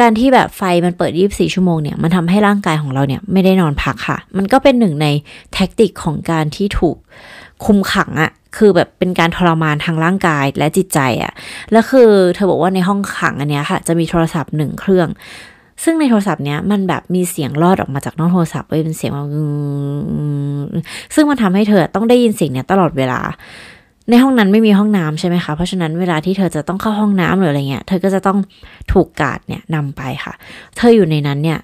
[0.00, 5.06] การที่แบบไฟมันเปิด 24 ชั่วโมงเนี่ยมันทำให้ร่างกายของเราเนี่ยไม่ได้นอนพักค่ะ มันก็เป็นหนึ่งใน
[5.52, 6.96] แท็กติกของการที่ถูก
[7.64, 11.32] คุมขังอะคือแบบเป็นการทรมานทางร่างกายและจิตใจอะ
[11.72, 15.08] แล้วคือเธอบอกว่าในห้องขังอันเนี้ยค่ะ จะมีโทรศัพท์หนึ่งเครื่อง
[15.84, 19.26] ซึ่งในโทรศัพท์เนี้ยมันแบบมีเสียงรอดออกมาจากนอกโทรศัพท์เว้ยเป็นเสียงแบบ
[21.14, 23.20] ซึ่งมันทำให้เธอต้องได้ยินเสียงเนี้ยตลอดเวลา
[24.10, 28.38] ในห้องนั้นไม่มีห้องน้ำใช่ไหมคะ เพราะฉะนั้นเวลาที่เธอจะต้องเข้าห้องน้ำหรืออะไรเงี้ย เธอก็จะต้อง
[28.92, 30.32] ถูกกาดเนี่ยนำไปค่ะ
[30.76, 31.58] เธออยู่ในนั้นเนี่ย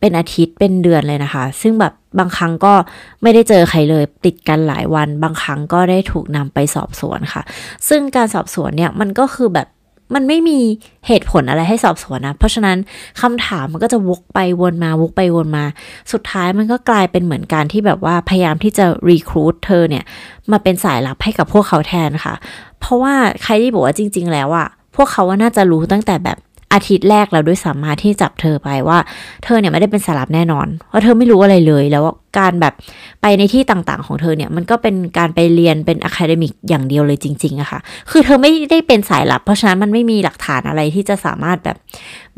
[0.00, 2.74] เป็นอาทิตย์เป็นเดือนเลยนะคะ ซึ่งแบบ บางครั้งก็
[3.22, 7.42] ไม่ได้เจอใครเลยติดกันหลายวัน บางครั้งก็ได้ถูกนำไปสอบสวนค่ะ
[7.88, 9.68] ซึ่งการสอบสวนเนี่ยมันก็คือแบบ
[10.14, 10.58] มันไม่มี
[11.06, 12.76] เหตุผลอะไรให้สอบสวนนะ เพราะฉะนั้น
[13.20, 15.64] คำถามมันก็จะวกไปวนมาวกไปวนมา
[16.12, 20.04] สุดท้ายมันก็กลายเป็นเหมือนการที่แบบว่าพยายามที่จะ recruit เธอเนี่ย
[20.50, 22.34] มาเป็นสายลับให้กับพวกเขาแทนค่ะ
[22.80, 26.38] เพราะว่าไคลี่บอกว่าจริง ๆ แล้วอะพวกเขาว่าน่าจะรู้ตั้งแต่แบบ
[26.72, 28.98] อาทิตย์แรกแล้วด้วยสามารถที่จับเธอไปว่า
[29.44, 32.04] เธอเนี่ยไม่ได้เป็นสายลับแน่นอน เพราะเธอไม่รู้อะไรเลยแล้ว
[32.38, 32.74] การแบบ
[33.22, 41.76] ไปในที่ต่างๆของเธอเนี่ยมันก็เป็นการไปเรียนเป็น academic อย่างเดียวเลยจริงๆอะค่ะ คือเธอไม่ได้เป็นสายลับ เพราะฉะนั้นมันไม่มีหลักฐานอะไรที่จะสามารถแบบ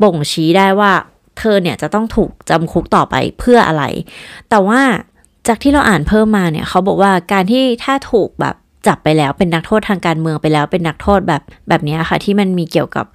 [0.01, 0.91] บ่งชี้ได้ว่า
[1.39, 3.83] เธอเนี่ยจะต้องถูกจำคุกต่อไปเพื่ออะไร
[4.49, 4.81] แต่ว่า
[5.47, 8.55] จากที่เราอ่านเพิ่มมาเนี่ยเขาบอกว่าการที่ถ้าถูกแบบ
[8.87, 13.05] จับไปแล้วเป็นนักโทษทางการเมืองไปแล้วเป็นนักโทษแบบแบบนี้ค่ะ ที่มันมีเกี่ยวกับ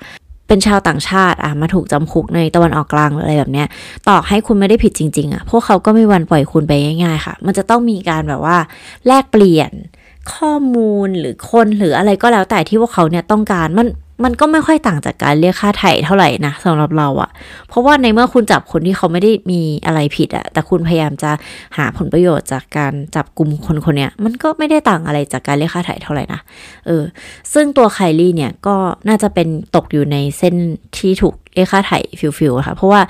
[0.48, 3.66] เป็นชาวต่างชาติอะมาถูกจำคุกในตะวันออกกลางออะไรแบบเนี้ย
[4.08, 8.58] ต่อให้คุณไม่ได้ผิดจริง ๆอะพวกเขาก็ไม่วันปล่อยคุณไปง่ายๆค่ะ มันจะต้องมีการแบบว่า
[9.06, 9.72] แลกเปลี่ยน
[10.34, 13.88] ข้อมูลหรือคนหรืออะไรก็แล้วแต่ที่พวกเขาเนี่ยต้องการมัน
[14.24, 17.30] มันก็ไม่ค่อยต่างจากการเรียกค่าไถ่เท่าไหร่นะสำหรับเราอะ
[17.68, 21.30] เพราะว่าในเมื่อคุณจับคนที่เขาไม่ได้มีอะไรผิดอะแต่คุณพยายามจะ
[21.76, 26.40] หาผลประโยชน์จากการจับกลุ่มคนคนนี้มันก็ไม่ได้ต่างอะไรจากการเรียกค่าไถ่เท่าไหร่นะ
[26.86, 27.02] เออ
[27.52, 28.76] ซึ่งตัวไคลี่เนี่ยก็
[29.08, 30.54] น่าจะเป็นตกอยู่ในเส้น
[30.96, 31.98] ที่ถูกเรียกค่าไถ่
[32.38, 33.00] ฟิวๆค่ะเพราะว่า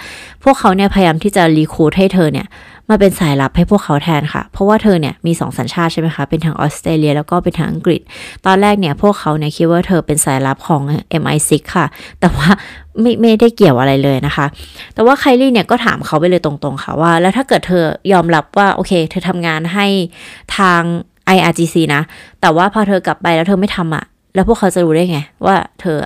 [0.44, 2.46] พวกเขาเนี่ยพยายามที่จะรีคูดให้เธอเนี่ย
[2.88, 8.00] มาเป็นสายลับให้พวกเขาแทนค่ะ เพราะว่าเธอเนี่ยมีสองสัญชาติใช่ไหมคะ เป็นทางออสเตรเลียแล้วก็เป็นทางอังกฤษ
[8.46, 10.82] ตอนแรกเนี่ยพวกเขาเนี่ยคิดว่าเธอเป็นสายลับของ
[11.22, 11.86] MI6 ค่ะ
[12.20, 12.48] แต่ว่า
[13.00, 14.46] ไม่ไม่ได้เกี่ยวอะไรเลยนะคะ
[14.94, 19.86] แต่ว่าไคลี่เนี่ยก็ถามเขาไปเลยตรงๆค่ะว่า แล้วถ้าเกิดเธอยอมรับว่าโอเค เธอทำงานให้
[20.58, 20.82] ทาง
[21.36, 22.02] IRGC นะ
[22.40, 25.96] แต่ว่าพอเธอกลับไปแล้วเธอไม่ทำอะ่ะ แล้วพวกเขาจะรู้ได้ไงว่าเธอ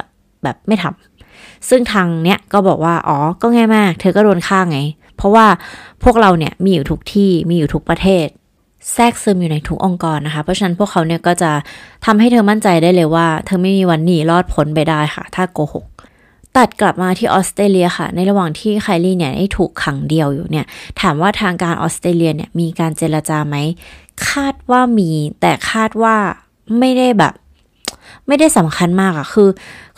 [0.43, 4.79] แบบไม่ทำซึ่งทางเนี้ยก็บอกว่า อ๋อ ก็ง่ายมาก เธอก็โดนฆ่าไง
[5.21, 5.47] เพราะว่า
[6.05, 8.27] พวกเราเนี่ยมีอยู่ทุกที่มีอยู่ทุกประเทศ
[8.93, 11.51] แทรกซึมอยู่ในทุกองค์กรนะคะ เพราะฉะนั้นพวกเขาเนี่ยก็จะ
[12.05, 15.87] ทำให้เธอมั่นใจได้เลยว่า เธอไม่มีวันหนีรอดพ้นไปได้ค่ะ ถ้าโกหก
[16.57, 20.67] ตัดกลับมาที่ออสเตรเลียค่ะ ในระหว่างที่ไคลี่เนี่ยได้ถูกขังเดียวอยู่เนี่ย
[21.01, 23.57] ถามว่าทางการออสเตรเลียเนี่ยมีการเจรจาไหม
[24.29, 26.17] คาดว่ามี แต่คาดว่า
[26.79, 27.35] ไม่ได้แบบ
[28.29, 29.49] ไม่ได้สำคัญมากอะคือ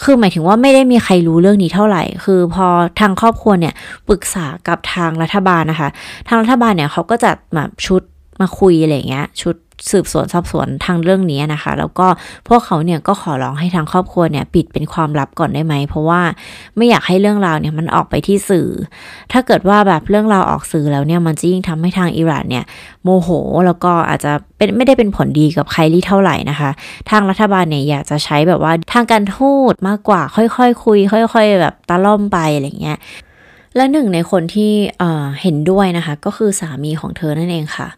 [0.03, 2.67] คือหมายถึงว่าไม่ได้มีใครรู้เรื่องนี้เท่าไหร่ คือพอ
[3.01, 3.75] ทางครอบครัวเนี่ย
[4.09, 5.89] ปรึกษากับทางรัฐบาลนะคะ
[6.29, 8.03] ทางรัฐบาลเนี่ยเขาก็จัดแบบชุด
[8.41, 9.55] มาคุยอะไรเงี้ย ชุด
[9.91, 12.07] สืบสวนสอบสวนทางเรื่องนี้นะคะ แล้วก็
[12.49, 16.21] พวกเขาเนี่ยก็ขอร้องให้ทางครอบครัวเนี่ยปิดเป็นความลับก่อนได้ไหม เพราะว่า
[16.77, 18.69] ไม่อยากให้เรื่องราวเนี่ยมันออกไปที่สื่อ
[19.33, 22.65] ถ้าเกิดว่าแบบเรื่องราวออกสื่อแล้วเนี่ยมันจะยิ่งทำให้ทางอิหร่านเนี่ย
[23.03, 23.29] โมโห
[23.67, 26.71] แล้วก็อาจจะเป็นไม่ได้เป็นผลดีกับใครที่เท่าไหร่นะคะ
[27.11, 32.99] ทางรัฐบาลเนี่ยอยากจะใช้แบบว่าทางการทูตมากกว่าค่อยๆคคุย ค่อย ๆ แบบตะล่อมไปอะไรเงี้ย
[33.77, 34.73] และหนึ่งในคนที่
[35.43, 37.89] เห็นด้วยนะคะ ก็คือสามีของเธอนั่นเองค่ะ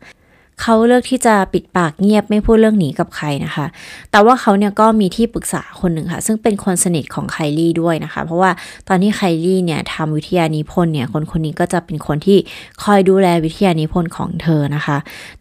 [0.60, 3.66] เขาเลือกที่จะปิดปากเงียบไม่พูดเรื่องนี้กับใครนะคะ
[4.10, 8.50] แต่ว่าเขาเนี่ยก็มีที่ปรึกษาคนหนึ่งค่ะ ซึ่งเป็นคนสนิทของไคลี่ด้วยนะคะ เพราะว่า
[8.88, 12.38] ตอนที่ไคลี่เนี่ยทำวิทยานิพนธ์เนี่ยคนคนนี้ก็จะเป็นคนที่
[12.82, 14.96] คอยดูแลวิทยานิพนธ์ของเธอนะคะ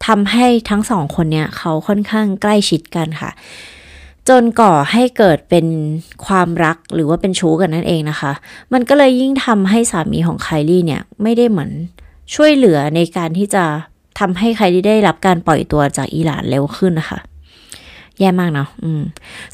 [0.06, 3.32] ทำให้ทั้งสองคนเนี่ยเขาค่อนข้างใกล้ชิดกันค่ะ
[4.30, 5.66] จนก่อให้เกิดเป็น
[6.26, 8.32] ความรักหรือว่าเป็นชู้กันนั่นเองนะคะ
[8.74, 11.72] มันก็เลยยิ่งทำให้สามีของไคลี่เนี่ย ไม่ได้เหมือน
[12.36, 13.66] ช่วยเหลือในการที่จะ
[14.24, 17.20] ทำให้ใครที่ได้รับการปล่อยตัวจากอิหร่านเร็วขึ้นนะคะ
[18.20, 19.02] แย่มากเนาะอืม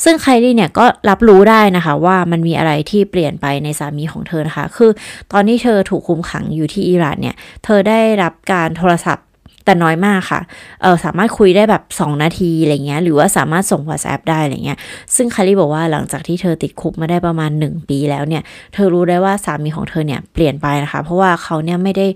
[0.04, 4.92] ซึ่งใครที่เนี่ยก็รับรู้ได้นะคะ ว่ามันมีอะไรที่เปลี่ยนไปในสามีของเธอนะคะ คือ
[5.32, 9.26] ตอนที่เธอถูกคุมขังอยู่ที่อิหร่านเนี่ย เธอได้รับการโทรศัพท์
[9.70, 10.42] แต่น้อยมากค่ะ
[10.82, 14.80] เออสามารถคุยได้แบบ 2 นาทีอะไรเงี้ยหรือว่าสามารถส่ง WhatsApp ได้อะไรเงี้ย
[15.16, 22.08] ซึ่งคารีบอกว่าหลังจากที่เธอติดคุกมาได้ประมาณ 1 ปีแล้วเนี่ย เธอรู้ได้ว่าสามีของเธอเนี่ยเปลี่ยนไปนะคะ เพราะว่าเขาเนี่ยไม่ได้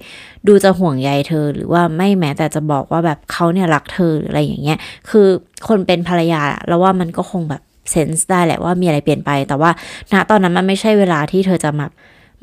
[0.47, 4.77] ดูจะห่วงใยเธอหรือว่าไม่แม้แต่จะบอกว่าแบบเขาเนี่ยรักเธอหรืออะไรอย่างเงี้ย
[5.09, 5.27] คือ
[5.67, 7.61] คนเป็นภรรยาแล้วว่ามันก็คงแบบ
[7.91, 9.71] เซนส์ได้แหละว่ามีอะไรเปลี่ยนไป แต่ว่า
[10.13, 11.87] ณตอนนั้นมันไม่ใช่เวลาที่เธอจะมา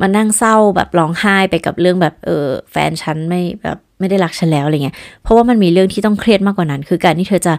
[0.00, 7.54] มานั่งเศร้าแบบร้องไห้ไปกับเรื่องแบบเออแฟนฉันไม่แบบ ไม่ได้รักฉันแล้วอะไรเงี้ย เพราะว่ามันมีเรื่องที่ต้องเครียดมากกว่านั้น คือการที่เธอจะ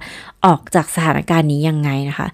[0.46, 2.28] ออกจากสถานการณ์นี้ยังไงนะคะ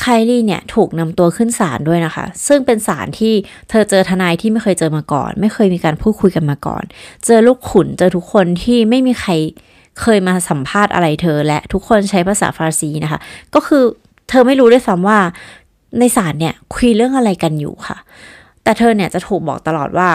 [0.00, 3.32] ไคลี่เนี่ยถูกนำตัวขึ้นศาลด้วยนะคะ ซึ่งเป็นศาลที่
[3.70, 6.84] เธอเจอทนายที่ไม่เคยเจอมาก่อน ไม่เคยมีการพูดคุยกันมาก่อน
[7.24, 9.32] เจอลูกขุนเจอทุกคนที่ไม่มีใคร
[10.00, 13.20] เคยมาสัมภาษณ์อะไรเธอ และทุกคนใช้ภาษาฟาร์ซีนะคะ
[13.54, 13.82] ก็คือ
[14.28, 15.18] เธอไม่รู้ด้วยซ้ำว่า
[15.98, 17.96] ในศาลเนี่ยคุยเรื่องอะไรกันอยู่ค่ะ
[18.62, 20.08] แต่เธอเนี่ยจะถูกบอกตลอดว่า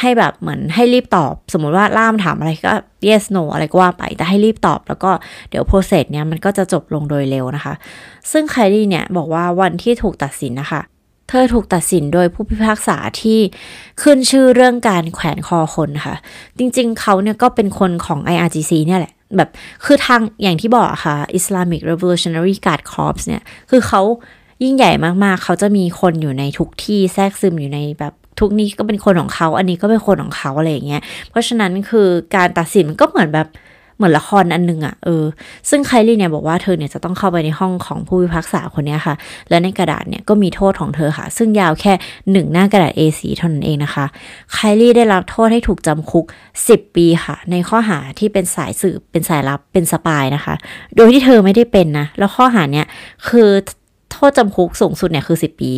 [0.00, 2.74] ให้แบบเหมือนให้รีบตอบ สมมติว่าล่ามถามอะไรก็
[3.08, 5.10] yes no อะไรก็ว่าไป แต่ให้รีบตอบ แล้วก็
[5.50, 7.74] เดี๋ยว process เนี้ยมันก็จะจบลงโดยเร็วนะคะ
[8.32, 10.82] ซึ่งไคลี่เนี่ยบอกว่าวันที่ถูกตัดสินนะคะ
[11.28, 13.38] เธอถูกตัดสินโดยผู้พิพากษาที่
[14.02, 16.14] ขึ้นชื่อเรื่องการแขวนคอคนค่ะ
[16.58, 19.50] จริงๆ เขาเนี่ยก็เป็นคนของ IRGC เนี่ยแหละ แบบ
[19.84, 24.02] คือทางอย่างที่บอกค่ะ Islamic Revolutionary Guard Corps เนี่ย คือเขา
[24.62, 24.92] ยิ่งใหญ่
[25.24, 33.48] มากๆ เขาจะมีคนอยู่ในทุกที่แทรกซึมอยู่ในแบบ ทุกนี้ก็เป็นคนของเขา อันนี้ก็เป็นคนของเขาอะไรอย่างเงี้ย เพราะฉะนั้นคือการตัดสินมันก็เหมือนแบบ
[33.96, 35.24] เหมือนละครอันนึงอะ่ะเออ
[35.70, 39.14] ซึ่งไคลี่เนี่ยบอกว่าเธอเนี่ยจะต้องเข้าไปในห้องของผู้พิพากษาคนนี้ค่ะ
[39.50, 41.92] และในกระดาษเนี่ยก็มีโทษของเธอค่ะ ซึ่งยาวแค่
[42.32, 44.04] หนึ่งหน้ากระดาษ A4 เท่านั้นเองนะคะ
[44.52, 46.24] ไคลี่ได้รับโทษให้ถูกจำคุก
[46.60, 50.54] 10 ปีค่ะ ในข้อหาที่เป็นสายสืบเป็นสายลับเป็นสปายนะคะ
[50.96, 52.86] โดยที่เธอไม่ได้เป็นนะ แล้วข้อหาเนี่ย
[53.28, 53.48] คือ
[54.14, 55.72] โทษจำคุกสูงสุดเนี่ยคือ 10 ปี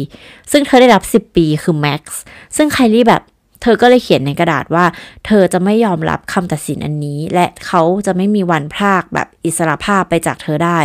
[0.53, 2.21] ซึ่งเธอได้รับ 10 ปีคือแม็กซ์
[2.57, 3.23] ซึ่งไคลี่แบบ
[3.63, 4.85] เธอก็เลยเขียนในกระดาษว่า
[5.27, 10.79] เธอจะไม่ยอมรับคำตัดสินอันนี้ และเขาจะไม่มีวันพรากแบบอิสระภาพไปจากเธอได้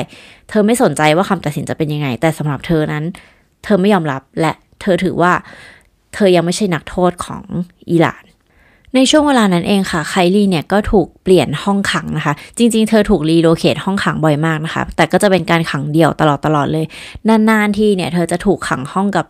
[0.49, 3.03] เธอไม่สนใจว่าคำตัดสินจะเป็นยังไง แต่สำหรับเธอนั้น
[3.63, 5.33] เธอไม่ยอมรับและเธอถือว่า
[6.13, 7.43] เธอยังไม่ใช่นักโทษของ
[7.91, 8.23] อิหร่าน
[8.95, 16.85] ในช่วงเวลานั้นเองค่ะไคลี่เนี่ยก็ถูกเปลี่ยนห้องขังนะคะ จริงๆ เธอถูกรีโลเคทห้องขังบ่อยมากนะคะ แต่ก็จะเป็นการขังเดี่ยวตลอดตลอดเลย
[17.49, 19.25] นานๆที่เนี่ยเธอจะถูกขังห้องกับ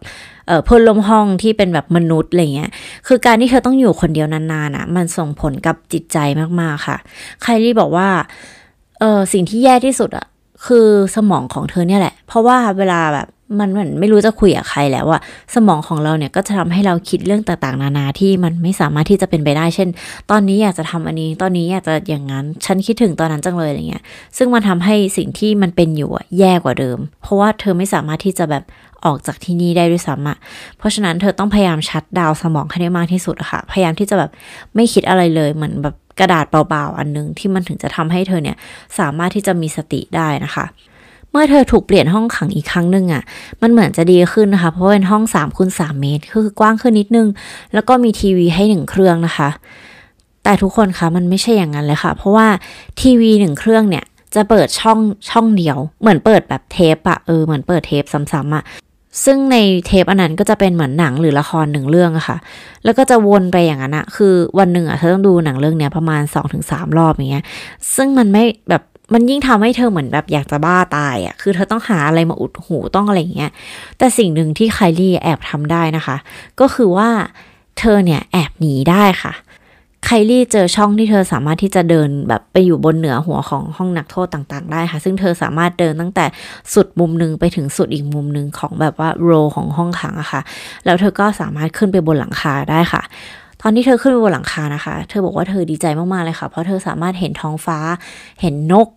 [0.66, 2.70] เพื่อนร่วมห้องที่เป็นแบบมนุษย์อะไรเงี้ย
[3.08, 6.18] คือการที่เธอต้องอยู่คนเดียวนานๆอะมันส่งผลกับจิตใจ
[6.60, 6.98] มากๆค่ะ
[7.42, 8.08] ไคลี่บอกว่า
[9.00, 10.26] เออสิ่งที่แย่ที่สุดอะ
[10.66, 13.28] คือสมองของเธอเนี่ยแหละ เพราะว่าเวลาแบบ
[13.60, 15.22] มันเหมือนไม่รู้จะคุยกับใครแล้วอะ
[15.56, 19.90] สมองของเราเนี่ยก็จะทำให้เราคิดเรื่องต่างๆ นานาที่มันไม่สามารถที่จะเป็นไปได้ เช่น
[20.32, 24.04] ตอนนี้อยากจะทำอันนี้ ตอนนี้อยากจะอย่างนั้น ฉันคิดถึงตอนนั้นจังเลยอะไรเงี้ย
[24.38, 28.64] ซึ่งมันทำให้สิ่งที่มันเป็นอยู่อะแย่กว่าเดิม เพราะว่าเธอไม่สามารถที่จะแบบ
[29.06, 30.38] ออกจากที่นี่ได้ด้วยซ้ำอะ
[30.78, 34.32] เพราะฉะนั้นเธอต้องพยายามชัดดาวสมองให้ได้มากที่สุดอะค่ะ พยายามที่จะแบบ
[34.76, 38.58] ไม่คิดอะไรเลย เหมือนแบบ กระดาษเปล่าๆ อันนึงที่มันถึงจะทำให้เธอเนี่ย
[39.00, 40.66] สามารถที่จะมีสติได้นะคะ
[41.32, 43.24] เมื่อเธอถูกเปลี่ยนห้องขังอีกครั้งหนึ่งอะ่ะ
[43.62, 47.28] มันเหมือนจะดีขึ้นนะคะ เพราะเป็นห้อง3ามคูณสเมตร คือกว้างขึ้นนิดนึง
[47.74, 49.50] แล้วก็มีทีวีให้หนึ่งเครื่องนะคะ
[50.44, 52.48] แต่ทุกคนคะมันไม่ใช่อย่างนั้นเลยค่ะ เพราะว่า
[53.02, 58.64] ทีวีหนึ่งเครื่องเนี่ยจะเปิดช่องช่องเดียว เหมือนเปิดแบบเทปอะเออเหมือนเปิดเทปซ้ำๆอะ
[59.24, 62.38] ซึ่งในเทปอันนั้นก็จะเป็นเหมือนหนังหรือละครหนึ่งเรื่องอะค่ะ
[62.84, 66.64] แล้วก็จะวนไปอย่างนั้นอะคือวันหนึ่งอะเธอต้องดูหนังเรื่องเนี้ยประมาณ 2-3ถึง
[66.98, 67.46] รอบอย่างเงี้ย
[67.96, 73.52] ซึ่งมันไม่แบบมันยิ่งทำให้เธอเหมือนแบบอยากจะบ้าตายอะ่ะ คือเธอต้องหาอะไรมาอุดหูต้องอะไรอย่างเงี้ย
[73.98, 76.16] แต่สิ่งหนึ่งที่ไคลี่แอบทำได้นะคะ
[76.60, 77.10] ก็คือว่า
[77.80, 79.34] เธอเนี่ยแอบหนีได้ค่ะ
[80.06, 86.26] ไคลี่เจอช่องที่เธอสามารถที่จะเดินแบบไปอยู่บนเหนือหัวของห้องนักโทษต่างๆ ได้ค่ะ ซึ่งเธอสามารถเดินตั้งแต่
[86.74, 90.42] สุดมุมหนึ่งไปถึงสุดอีกมุมหนึ่งของแบบว่าโรของห้องขังอะค่ะ
[90.86, 93.02] แล้วเธอก็สามารถขึ้นไปบนหลังคาได้ค่ะ
[93.62, 97.80] ตอนที่เธอขึ้นไปบนหลังคานะคะ เธอบอกว่าเธอดีใจมากๆเลยค่ะ เพราะเธอสามารถเห็นท้องฟ้า
[98.42, 98.88] เห็นนก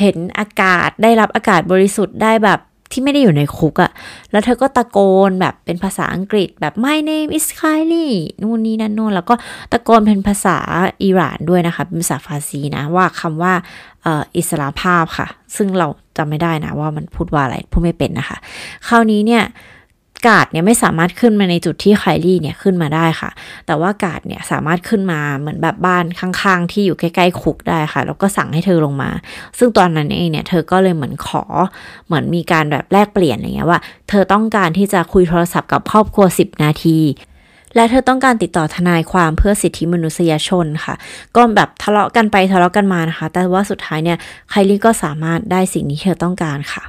[0.00, 2.60] เห็นอากาศ ได้รับอากาศบริสุทธิ์ได้แบบ
[2.96, 3.92] ที่ไม่ได้อยู่ในคุกอะ
[4.30, 9.34] แล้วเธอก็ตะโกนแบบเป็นภาษาอังกฤษแบบ my name is Kylie นู่นนี่นั่นนู่นแล้วก็
[9.72, 10.58] ตะโกนเป็นภาษา
[11.02, 13.52] อิหร่านด้วยนะคะ เป็นภาษาฟาร์ซีนะว่าคำว่า
[14.36, 18.36] อิสลาภาพค่ะ ซึ่งเราจำไม่ได้นะว่ามันพูดว่าอะไรพูดไม่เป็นนะคะ
[18.88, 19.42] คราวนี้เนี่ย
[20.28, 23.30] กาดเนี่ยไม่สามารถขึ้นมาในจุดที่ไคลี่เนี่ยขึ้นมาได้ค่ะ
[23.66, 29.10] แต่ว่ากาดเนี่ยสามารถขึ้นมาเหมือนแบบบ้านข้างๆ ที่อยู่ใกล้ๆคุกได้ค่ะ แล้วก็สั่งให้เธอลงมา
[29.58, 31.44] ซึ่งตอนนั้นเองเนี่ยเธอก็เลยเหมือนขอ
[32.06, 37.00] เหมือนมีการแบบแลกเปลี่ยนอะไรเงี้ยว่า เธอต้องการที่จะคุยโทรศัพท์กับครอบครัว 10 นาที
[37.74, 40.94] และเธอต้องการติดต่อทนายความเพื่อสิทธิมนุษยชนค่ะ
[41.36, 44.18] ก็แบบทะเลาะกันไปทะเลาะกันมานะคะ แต่ว่าสุดท้ายเนี่ย
[44.50, 46.82] ไคลี่ก็สามารถได้สิ่งที่เธอต้องการค่ะ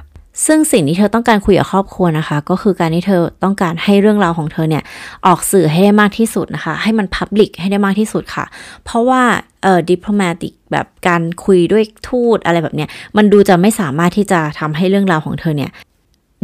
[0.46, 4.82] ซึ่งสิ่งที่เธอต้องการคุยกับครอบครัวนะคะ ก็คือการที่เธอต้องการให้เรื่องราวของเธอเนี่ย
[5.26, 8.44] ออกสื่อให้ได้มากที่สุดนะคะ ให้มันพับลิกให้ได้มากที่สุดค่ะ
[8.84, 9.22] เพราะว่า
[9.62, 15.70] เอ่อดิปโลมาติกแบบการคุยด้วยทูตอะไรแบบเนี้ยมันดูจะไม่สามารถที่จะทำให้เรื่องราวของเธอเนี่ย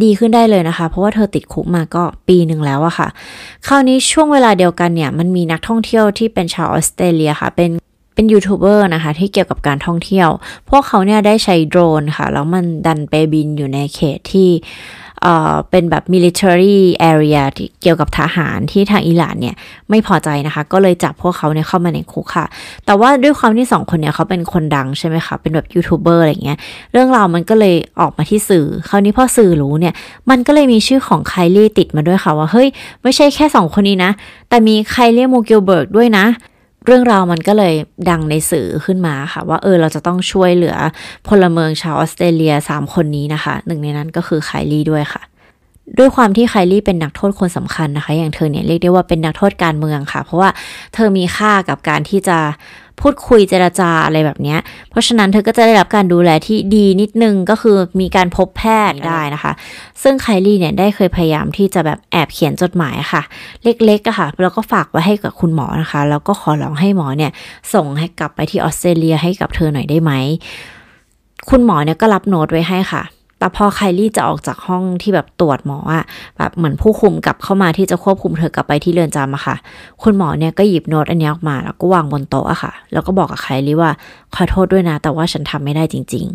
[0.02, 3.09] ดีขึ้นได้เลยนะคะ เพราะว่าเธอติดคุกมาก็ปีหนึ่งแล้วอะค่ะ
[3.66, 7.70] คราวนี้ช่วงเวลาเดียวกันเนี่ย มันมีนักท่องเที่ยวที่เป็นชาวออสเตรเลียค่ะ เป็น
[8.14, 10.29] เป็นยูทูบเบอร์นะคะ ที่เกี่ยวกับการท่องเที่ยว
[10.70, 14.50] พวกเขาเนี่ยได้ใช้โดรนค่ะ แล้วมันดันไปบินอยู่ในเขตที่
[15.22, 16.77] เอ่อเป็นแบบ military
[17.12, 19.55] area ที่เกี่ยวกับทหารที่ทางอิหร่านเนี่ย
[19.90, 22.46] ไม่พอใจนะคะ ก็เลยจับพวกเขาเนี่ยเข้ามาในคุกค่ะ
[22.87, 26.59] แต่ว่าด้วยความที่สองคนเนี่ยเขาเป็นคนดังใช่ไหมคะ เป็นแบบยูทูบเบอร์อะไรเงี้ย
[26.92, 29.94] เรื่องราวมันก็เลยออกมาที่สื่อ คราวนี้พอสื่อรู้เนี่ย
[30.31, 32.68] มันก็เลยมีชื่อของไคลี่ติดมาด้วยค่ะว่า เฮ้ย
[33.03, 34.11] ไม่ใช่แค่สองคนนี้นะ
[34.48, 36.27] แต่มีไคลี่ มัวร์กิลเบิร์ตด้วยนะ
[36.87, 37.75] เรื่องราวมันก็เลย
[38.11, 40.77] ดังในสื่อขึ้นมาค่ะ ว่าเออเราจะต้องช่วยเหลือ
[41.29, 45.23] พลเมืองชาวออสเตรเลีย 3 คนนี้นะคะ หนึ่งในนั้นก็คือไคลี่ด้วยค่ะ
[45.99, 50.51] ด้วยความที่ไคลี่เป็นนักโทษคนสำคัญนะคะ อย่างเธอเนี่ยเรียกได้ว่าเป็นนักโทษการเมืองค่ะ เพราะว่า
[50.94, 52.38] เธอมีค่ากับการที่จะ
[53.00, 54.57] พูดคุยเจราจาอะไรแบบนี้
[54.90, 59.52] เพราะฉะนั้นเธอก็จะได้รับการดูแลที่ดีนิดนึงก็คือมีการพบแพทย์ได้นะคะ
[60.02, 63.22] ซึ่งไคลี่เนี่ยได้เคยพยายามที่จะแบบแอบเขียนจดหมายค่ะ
[63.64, 67.30] เล็กๆอะค่ะแล้วก็ฝากไว้ให้กับคุณหมอนะคะ แล้วก็ขอร้องให้หมอเนี่ย
[67.74, 70.12] ส่งให้กลับไปที่ออสเตรเลียให้กับเธอหน่อยได้ไหม
[71.50, 73.02] คุณหมอเนี่ยก็รับโน้ตไว้ให้ค่ะ
[73.38, 76.05] แต่พอไคลี่จะออกจากห้องที่แบบตรวจหมออะ
[76.38, 79.57] แบบเหมือนผู้คุมกลับเข้ามาที่จะควบคุมเธอกลับไปที่เรือนจำอะค่ะ
[80.03, 83.90] คุณหมอเนี่ยก็หยิบโน้ตอันนี้ออกมาแล้วก็วางบนโต๊ะอะค่ะ แล้วก็บอกกับไคลี่ว่า
[84.35, 86.27] ขอโทษด้วยนะ แต่ว่าฉันทำไม่ได้จริง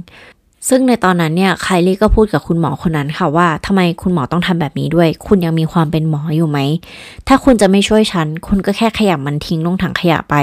[0.68, 6.60] ซึ่งในตอนนั้นเนี่ยไคลี่ก็พูดกับคุณหมอคนนั้นค่ะว่าทำไมคุณหมอต้องทำแบบนี้ด้วย คุณยังมีความเป็นหมออยู่ไหม
[7.28, 10.36] ถ้าคุณจะไม่ช่วยฉัน คุณก็แค่ขยำมันทิ้งลงถังขยะไป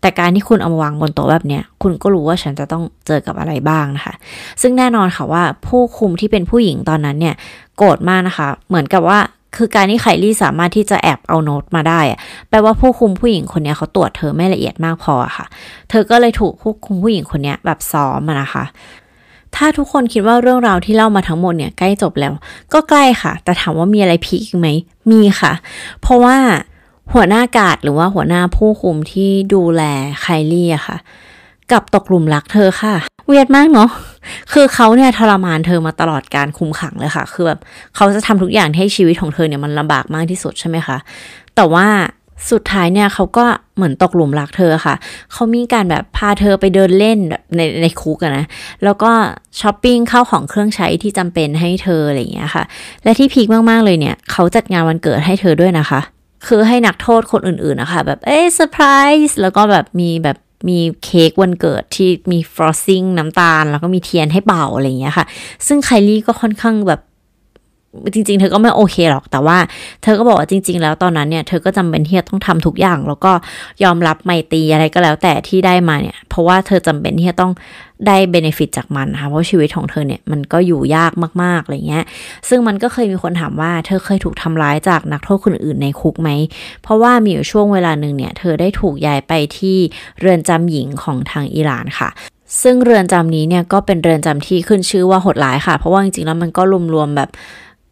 [0.00, 4.14] แต่การที่คุณเอามาวางบนโต๊ะแบบเนี้ยคุณก็รู้ว่าฉันจะต้องเจอกับอะไรบ้างนะคะ
[4.62, 7.34] ซึ่งแน่นอนค่ะว่าผู้คุมที่เป็นผู้หญิงตอนนั้นเนี่ย
[7.76, 9.18] โกรธมากนะคะ เหมือนกับว่า
[9.56, 12.00] คือการที่ไคลี่สามารถที่จะแอบเอาโน้ตมาได้
[12.48, 15.46] แปลว่าผู้คุมผู้หญิงคนนี้เขาตรวจเธอไม่ละเอียดมากพอค่ะ
[15.90, 18.64] เธอก็เลยถูกผู้คุมผู้หญิงคนนี้แบบซ้อมนะคะ
[19.56, 22.32] ถ้าทุกคนคิดว่าเรื่องราวที่เล่ามาทั้งหมดเนี่ยใกล้จบแล้ว
[22.72, 24.68] ก็ใกล้ค่ะ แต่ถามว่ามีอะไรพีคไหม
[25.10, 25.52] มีค่ะ
[26.00, 26.36] เพราะว่า
[27.12, 29.82] หัวหน้ากาดหรือว่าหัวหน้าผู้คุมที่ดูแล
[30.20, 30.96] ไคลี่อะค่ะ
[31.72, 32.94] กับตกหลุมรักเธอค่ะ
[33.28, 33.90] เวียดมากเนาะ
[34.52, 37.60] คือเขาเนี่ยทรมานเธอมาตลอดการคุมขังเลยค่ะ คือแบบ
[37.94, 40.96] เขาจะทำทุกอย่างให้ชีวิตของเธอเนี่ยมันลำบากมากที่สุดใช่ไหมคะ
[41.56, 41.86] แต่ว่า
[42.50, 43.44] สุดท้ายเนี่ยเขาก็
[43.76, 44.94] เหมือนตกหลุมรักเธอค่ะ
[45.32, 47.18] เขามีการแบบพาเธอไปเดินเล่น
[47.56, 48.44] ในในคุกนะ
[48.84, 49.10] แล้วก็
[49.60, 52.64] ช้อปปิ้งเข้าของเครื่องใช้ที่จำเป็นให้เธออะไรอย่างเงี้ยค่ะ
[53.04, 56.00] และที่พีคมาก ๆ เลยเนี่ย เขาจัดงานวันเกิดให้เธอด้วยนะคะ
[56.46, 58.84] คือให้นักโทษคนอื่น ๆ นะคะ แบบเอ้เซอร์ไพร
[59.26, 65.26] ส์แล้วก็แบบมีแบบมีเค้กวันเกิดที่มี frosting น้ำตาล แล้วก็มีเทียนให้เป่าอะไรอย่างเงี้ยค่ะ
[65.66, 67.00] ซึ่งไคลี่ก็ค่อนข้างแบบ
[68.14, 69.58] จริง ๆ เธอก็ไม่โอเคหรอก แต่ว่า
[70.02, 73.32] เธอก็บอกว่าจริง ๆ แล้วตอนนั้นเนี่ย เธอก็จำเป็นที่จะต้องทำทุกอย่าง แล้วก็
[73.84, 77.52] ยอมรับไมตรีอะไรก็แล้วแต่ที่ได้มาเนี่ย เพราะว่าเธอจำเป็นที่จะต้อง
[78.06, 82.04] ได้ benefit จากมันนะคะเพราะชีวิตของเธอเนี่ยมันก็อยู่ยากมากๆอะไรเงี้ย
[82.48, 86.30] ซึ่งมันก็เคยมีคนถามว่าเธอเคยถูกทำร้ายจากนักโทษคนอื่นในคุกไหม
[86.82, 89.76] เพราะว่ามีอยู่ช่วงเวลาหนึ่งเนี่ย เธอได้ถูกย้ายไปที่
[90.20, 92.10] เรือนจำหญิงของทางอิหร่านค่ะ
[92.62, 96.62] ซึ่งเรือนจำนี้เนี่ยก็เป็นเรือนจำที่ขึ้นชื่อว่าโหดร้ายค่ะ เพราะว่าจริงๆแล้วมันก็
[96.94, 97.30] รวมๆแบบ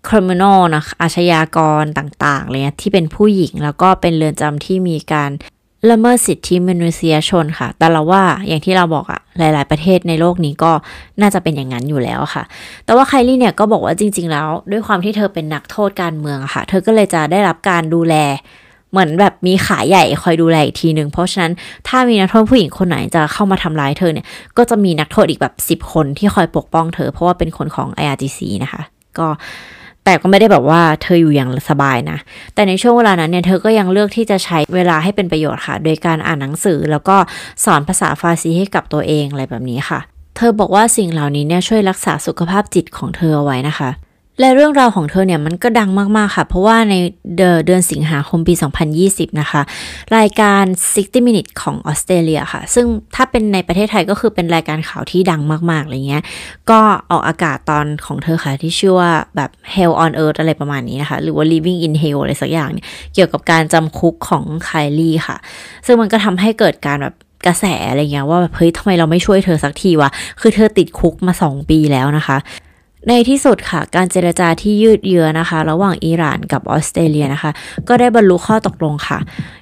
[0.09, 5.31] criminal นะอาชญากรต่างๆเลยที่เป็นผู้หญิงแล้วก็เป็นเรือนจำที่มีการ
[5.91, 10.73] ละเมิดสิทธิมนุษยชนค่ะ แต่เราว่าอย่างที่เราบอกอะหลาย ๆ ประเทศในโลกนี้ก็
[11.21, 12.43] น่าจะเป็นอย่างนั้นอยู่แล้วค่ะ
[12.85, 18.15] แต่ว่าไคลี่เนี่ยก็บอกว่าจริง ๆ แล้ว ด้วยความที่เธอเป็นนักโทษการเมืองค่ะ เธอก็เลยจะได้รับการดูแล
[18.91, 21.53] เหมือนแบบมีขาใหญ่คอยดูแลอีกทีหนึ่งเพราะฉะนั้น
[21.89, 28.83] ถ้ามีนักโทษผู้หญิงคนไหนจะเข้ามาทำร้ายเธอเนี่ย ก็จะมีนักโทษอีกแบบ 10 คนที่คอยปกป้องเธอ เพราะว่าเป็นคนของ IRGC นะคะ
[29.19, 29.29] ก็
[30.05, 32.19] แต่ก็ไม่ได้แบบว่าเธออยู่อย่างสบายนะ
[32.55, 37.17] แต่ในช่วงเวลานั้นเนี่ยเธอก็ยังเลือกที่จะใช้เวลาให้เป็นประโยชน์ค่ะ โดยการอ่านหนังสือแล้วก็
[37.65, 40.01] สอนภาษาฟาซีให้กับตัวเองอะไรแบบนี้ค่ะ
[40.37, 43.91] เธอบอกว่าสิ่งเหล่านี้เนี่ยช่วยรักษาสุขภาพจิตของเธอเอาไว้นะคะ
[44.43, 46.95] และเรื่องราวของเธอเนี่ยมันก็ดังมาก ๆ ค่ะ เพราะว่าใน
[47.37, 48.55] เดือนสิงหาคมปี
[48.97, 49.63] 2020 นะคะ
[50.17, 56.23] รายการ 60 minutes ของออสเตรเลียค่ะ ซึ่งถ้าเป็นในประเทศไทยก็คือเป็นรายการข่าวที่ดังมากๆอะไรเงี้ย
[56.71, 65.37] ก็ออกอากาศตอนของเธอค่ะ ที่ชื่อว่าแบบ Hell on Earth อะไรประมาณนี้นะคะ หรือว่า Living in Hell อะไรสักอย่างเนี่ยเกี่ยวกับการจำคุกของไคลี่ค่ะ
[65.87, 67.15] ซึ่งมันก็ทำให้เกิดการแบบ
[67.47, 72.39] กระแสอะไรเงี้ยว่าแบบเฮ้ยทำไมเราไม่ช่วยเธอสักทีวะ คือเธอติดคุกมา 2 ปีแล้วนะคะ
[73.09, 77.51] ในที่สุดค่ะ การเจรจาที่ยืดเยื้อนะคะ ระหว่างอิหร่านกับออสเตรเลียนะคะ
[77.89, 79.19] ก็ได้บรรลุข้อตกลงค่ะ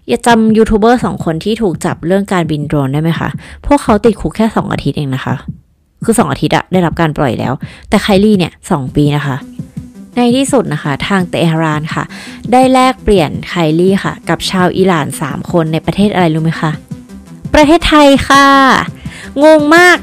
[0.08, 3.28] อย่าจำยูทูบเบอร์สองคนที่ถูกจับเรื่องการบินโดรนได้ไหมคะ
[3.66, 5.34] พวกเขาติดคุกแค่ 2 อาทิตย์เองนะคะ
[6.04, 7.52] คือ 2 อาทิตย์อะได้รับการปล่อยแล้ว
[7.88, 9.36] แต่ไคลี่เนี่ยสปีนะคะ
[10.16, 12.04] ในที่สุดนะคะ ทางเตหะรานค่ะ
[12.52, 16.70] ได้แลกเปลี่ยนไคลี่ค่ะ กับชาวอิหร่าน 3 คนในประเทศอะไรรู้ไหมคะ
[17.54, 18.46] ประเทศไทยค่ะ
[19.42, 19.96] งงมาก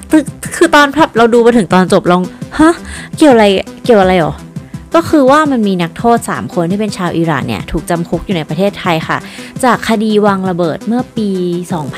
[0.56, 2.22] คือตอนพับเราดูมาถึงตอนจบลอง
[2.60, 2.74] ฮะ
[3.18, 3.46] เกี่ยวอะไร
[3.84, 4.36] เกี่ยวอะไรหรอ
[4.96, 9.18] ก็คือว่ามันมีนักโทษ 3 คนที่เป็นชาวอิหร่านเนี่ย ถูกจำคุกอยู่ในประเทศไทยค่ะ
[9.64, 11.30] จากคดีวางระเบิดเมื่อปี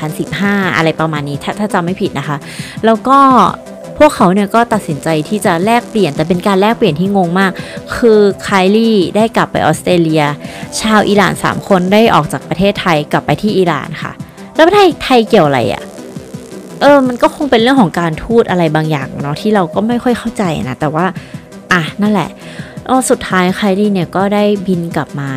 [0.00, 2.36] 2015 อะไรประมาณนี้ ถ้าถ้าจำไม่ผิดนะคะ
[2.84, 3.18] แล้วก็
[3.98, 7.52] พวกเขาเนี่ยก็ตัดสินใจที่จะแลกเปลี่ยนแต่เป็นการแลกเปลี่ยนที่งงมาก
[7.96, 10.24] คือไคลี่ได้กลับไปออสเตรเลีย
[10.80, 14.12] ชาวอิหร่าน 3 คนได้ออกจากประเทศไทยกลับไปที่อิหร่านค่ะ
[14.54, 15.82] แล้วประเทศไทยเกี่ยวอะไรอะ่ะ
[16.80, 21.06] เออ มันก็คงเป็นเรื่องของการทูตอะไรบางอย่างเนาะที่เราก็ไม่ค่อยเข้าใจนะ แต่ว่า
[21.72, 22.28] อะ นั่นแหละ
[22.88, 25.30] ออสุดท้ายไคลี่เนี่ยก็ได้บินกลับมา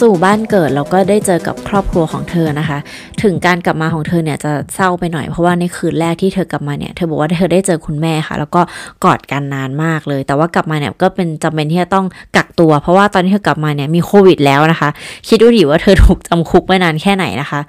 [0.00, 2.78] สู่บ้านเกิดแล้วก็ได้เจอกับครอบครัวของเธอนะคะ
[3.22, 8.60] ถึงการกลับมาของเธอเนี่ยจะเศร้าไปหน่อยเพราะว่าในคืนแรกที่เธอกลับมาเนี่ยเธอบอกว่าเธอได้เจอคุณแม่ค่ะ แล้วก็
[9.04, 14.88] กอดกันนานมากเลย แต่ว่ากลับมาเนี่ยก็เป็นจำเป็นที่จะต้องกักตัว เพราะว่าตอนที่เธอกลับมาเนี่ยมีโควิดแล้วนะคะ
[15.28, 17.60] คิดดูดิว่าเธอถูกจำคุกไม่นานแค่ไหนนะคะ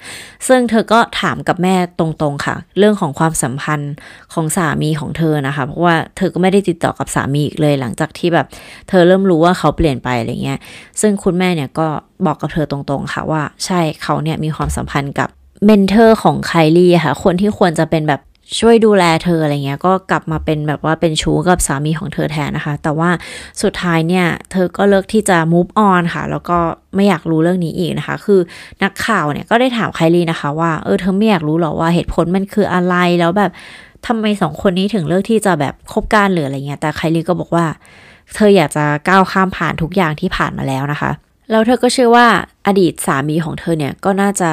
[0.48, 3.94] ซึ่งเธอก็ถามกับแม่ตรงๆค่ะ เรื่องของความสัมพันธ์
[4.34, 8.48] ของสามีของเธอนะคะ เพราะว่าเธอก็ไม่ได้ติดต่อกับสามีอีกเลยหลังจากที่แบบ
[8.90, 10.60] เธอเริ่มรู้ว่าเขาเปลี่ยนไปอะไรเงี้ย
[11.02, 11.88] ซึ่งคุณแม่เนี่ยก็
[12.26, 15.30] บอกกับเธอตรงๆค่ะว่า ใช่เขาเนี่ยมีความสัมพันธ์กับ
[15.66, 18.22] mentor ของไคลี่ค่ะ คนที่ควรจะเป็นแบบ
[18.60, 23.10] ช่วยดูแลเธออะไรเงี้ย ก็กลับมาเป็นแบบว่าเป็นชู้กับสามีของเธอแทนนะคะ แต่ว่า
[23.62, 26.58] สุดท้ายเนี่ย เธอก็เลือกที่จะ move on ค่ะ แล้วก็
[26.96, 28.40] ไม่อยากรู้เรื่องนี้อีกนะคะ คือ
[28.84, 33.52] นักข่าวเนี่ยก็ได้ถามไคลี่นะคะว่า เออเธอไม่อยากรู้หรอว่าเหตุผลมันคืออะไร แล้วแบบ
[34.08, 37.66] ทำไมสองคนนี้ถึงเลือกที่จะแบบคบกันหรืออะไรเงี้ย แต่ไคลี่ก็บอกว่า
[38.36, 41.12] เธออยากจะก้าวข้ามผ่านทุกอย่างที่ผ่านมาแล้วนะคะ
[41.52, 42.28] แล้วเธอก็เชื่อว่า
[42.68, 44.50] อดีตสามีของเธอเนี่ยก็น่าจะ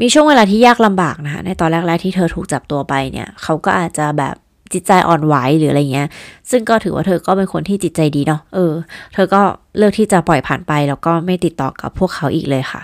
[0.00, 4.34] มีช่วงเวลาที่ยากลำบากนะคะในตอนแรกๆที่เธอถูกจับตัวไปเนี่ยเขาก็อาจจะแบบ
[4.72, 6.08] จิตใจอ่อนไหวหรืออะไรเงี้ย
[6.50, 8.72] ซึ่งก็ถือว่าเธอก็เป็นคนที่จิตใจดีเนาะเออ
[9.14, 9.42] เธอก็
[9.78, 12.80] เลือกที่จะปล่อยผ่านไป แล้วก็ไม่ติดต่อกับพวกเขาอีกเลยค่ะ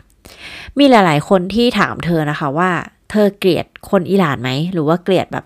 [0.78, 2.70] มีหลาย ๆ คนที่ถามเธอนะคะว่า
[3.10, 5.44] เธอเกลียดคนอิหร่านไหมหรือว่าเกลียดแบบ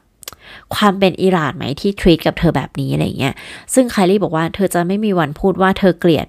[0.75, 3.35] ความเป็นอิหร่านไหมที่ทรีตกับเธอแบบนี้อะไรเงี้ย
[3.75, 6.27] ซึ่งไคลี่บอกว่าเธอจะไม่มีวันพูดว่าเธอเกลียด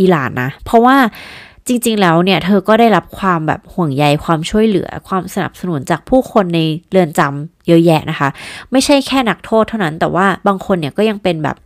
[0.00, 0.96] อิหร่านนะ เพราะว่า
[1.66, 8.28] จริง ๆ แล้วเนี่ยเธอก็ได้รับความแบบห่วงใยความช่วยเหลือความสนับสนุนจากผู้คนในเรือนจำเยอะแยะนะคะ
[8.72, 11.56] ไม่ใช่แค่นักโทษเท่านั้นแต่ว่าบางคนเนี่ยก็ยังเป็นแบบ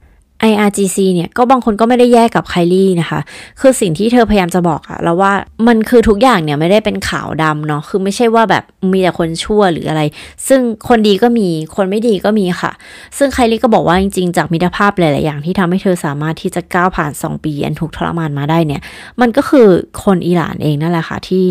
[0.50, 3.20] IRGC เนี่ยก็บางคนก็ไม่ได้แยกกับไคลี่นะคะ
[3.60, 5.32] คือสิ่งที่เธอพยายามจะบอกอะแล้วว่า
[5.68, 10.02] มันคือทุกอย่างเนี่ยไม่ได้เป็นขาวดำเนาะคือไม่ใช่ว่าแบบมีแต่คนชั่วหรืออะไร
[10.48, 12.72] ซึ่งคนดีก็มีคนไม่ดีก็มีค่ะ
[13.18, 18.82] ซึ่งไคลี่ก็บอกว่าจริงๆ จากมิตรภาพหลายๆอย่างที่ทำให้เธอสามารถที่จะก้าวผ่าน 2 ปีอันทุกทรมานมาได้เนี่ย
[19.20, 19.68] มันก็คือ
[20.04, 21.44] คนอิหร่านเองนั่นแหละค่ะที่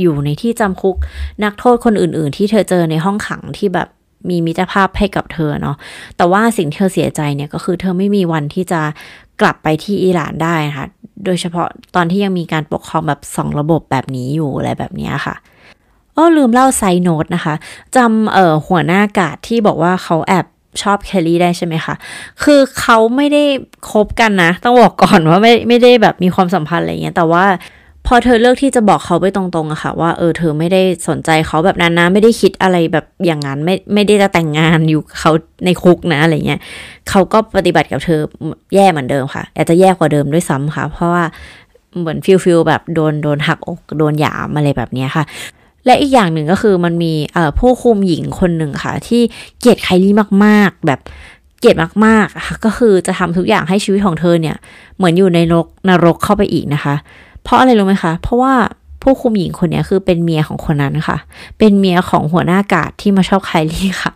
[0.00, 0.96] อยู่ในที่จำคุก
[1.44, 3.88] นักโทษคนอื่น ๆ ที่เธอเจอในห้องขังที่แบบ
[4.30, 5.76] มีมิตรภาพให้กับเธอเนาะ
[6.16, 8.80] แต่ว่าสิ่งที่เธอเสียใจเนี่ยก็คือเธอไม่มีวันที่จะ
[9.40, 10.86] กลับไปที่อิหร่านได้นะคะ
[11.24, 15.34] โดยเฉพาะตอนที่ยังมีการปกครองแบบสองระบบแบบนี้อยู่อะไรแบบนี้ค่ะ
[16.16, 17.54] อ้อลืมเล่าไซโนตนะคะ
[17.96, 20.46] จำเอ่อหัวหน้ากาดที่บอกว่าเขาแอบ
[20.82, 21.94] ชอบเคลลี่ได้ใช่ไหมคะ
[22.42, 23.42] คือเขาไม่ได้
[23.90, 27.44] คบกันนะ ต้องบอกก่อนว่าไม่ไม่ได้แบบมีความสัมพันธ์อะไรเงี้ย แต่ว่า
[28.06, 35.32] พอเธอเลือกที่จะบอกเขาไปตรงๆอะค่ะ ว่าเออเธอไม่ได้สนใจเขาแบบนั้นนะไม่ได้คิดอะไรแบบอย่างนั้นไม่ไม่ได้จะแต่งงานอยู่เขา
[35.64, 36.60] ในคุกนะอะไรเงี้ย
[37.10, 38.20] เขาก็ปฏิบัติกับเธอ
[38.74, 41.24] แย่เหมือนเดิมค่ะอาจจะแย่กว่าเดิมด้วยซ้ำค่ะ เพราะว่า
[41.98, 45.24] เหมือน feel feel แบบโดนโดนหักอกโดนหยามอะไรแบบนี้ค่ะ
[45.86, 49.22] และอีกอย่างหนึ่งก็คือมันมีเอ่อผู้คุมหญิงคนหนึ่งค่ะ ที่
[49.58, 51.00] เกลียดไคลี่มาก ๆ แบบ
[51.58, 51.76] เกลียด
[52.06, 54.56] มากๆก็คือจะทำทุกอย่างให้ชีวิตของเธอเนี่ย
[54.96, 56.94] เหมือนอยู่ในนรกนรกเข้าไปอีกนะคะ
[57.44, 58.54] เพราะอะไรรู้ไหมคะ เพราะว่า
[59.02, 61.16] ผู้คุมหญิงคนนี้คือเป็นเมียของคนนั้นค่ะ
[61.58, 64.12] เป็นเมียของหัวหน้ากาดที่มาชอบไคลี่ค่ะ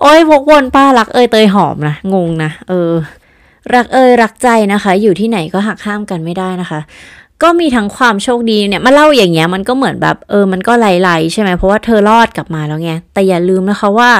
[0.00, 2.90] โอ้ยวกวนป้ารักเอยเตยหอมนะ งงนะ เออ
[3.74, 6.80] รักเอยรักใจนะคะ อยู่ที่ไหนก็หักห้ามกันไม่ได้นะคะ
[7.42, 14.10] ก็มีทั้งความโชคดีเนี่ย มาเล่าอย่างเงี้ยมันก็เหมือนแบบ เออ มันก็ไหลๆใช่ไหม เพราะว่าเธอรอดกลับมาแล้วไง แต่อย่าลืมนะคะว่า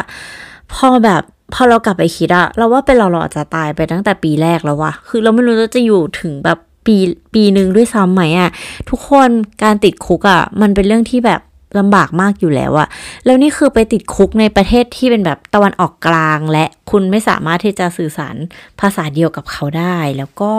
[0.73, 1.23] พอแบบ
[1.55, 6.97] พอเรากลับไปคิดอะเราว่าเป็นเราเราอาจจะตายไปตั้งแต่ปีแรกแล้ววะคือเราไม่รู้ว่าจะอยู่ถึงแบบ ปี
[7.35, 8.51] ปีหนึ่งด้วยซ้ำไหมอะ
[8.91, 9.31] ทุกคน
[9.63, 11.41] การติดคุกอะมันเป็นเรื่องที่แบบ
[11.79, 12.89] ลำบากมากอยู่แล้วอะ
[13.25, 18.37] แล้วนี่คือไปติดคุกในประเทศที่เป็นแบบตะวันออกกลาง และคุณไม่สามารถที่จะสื่อสาร
[18.81, 20.51] ภาษาเดียวกับเขาได้ แล้วก็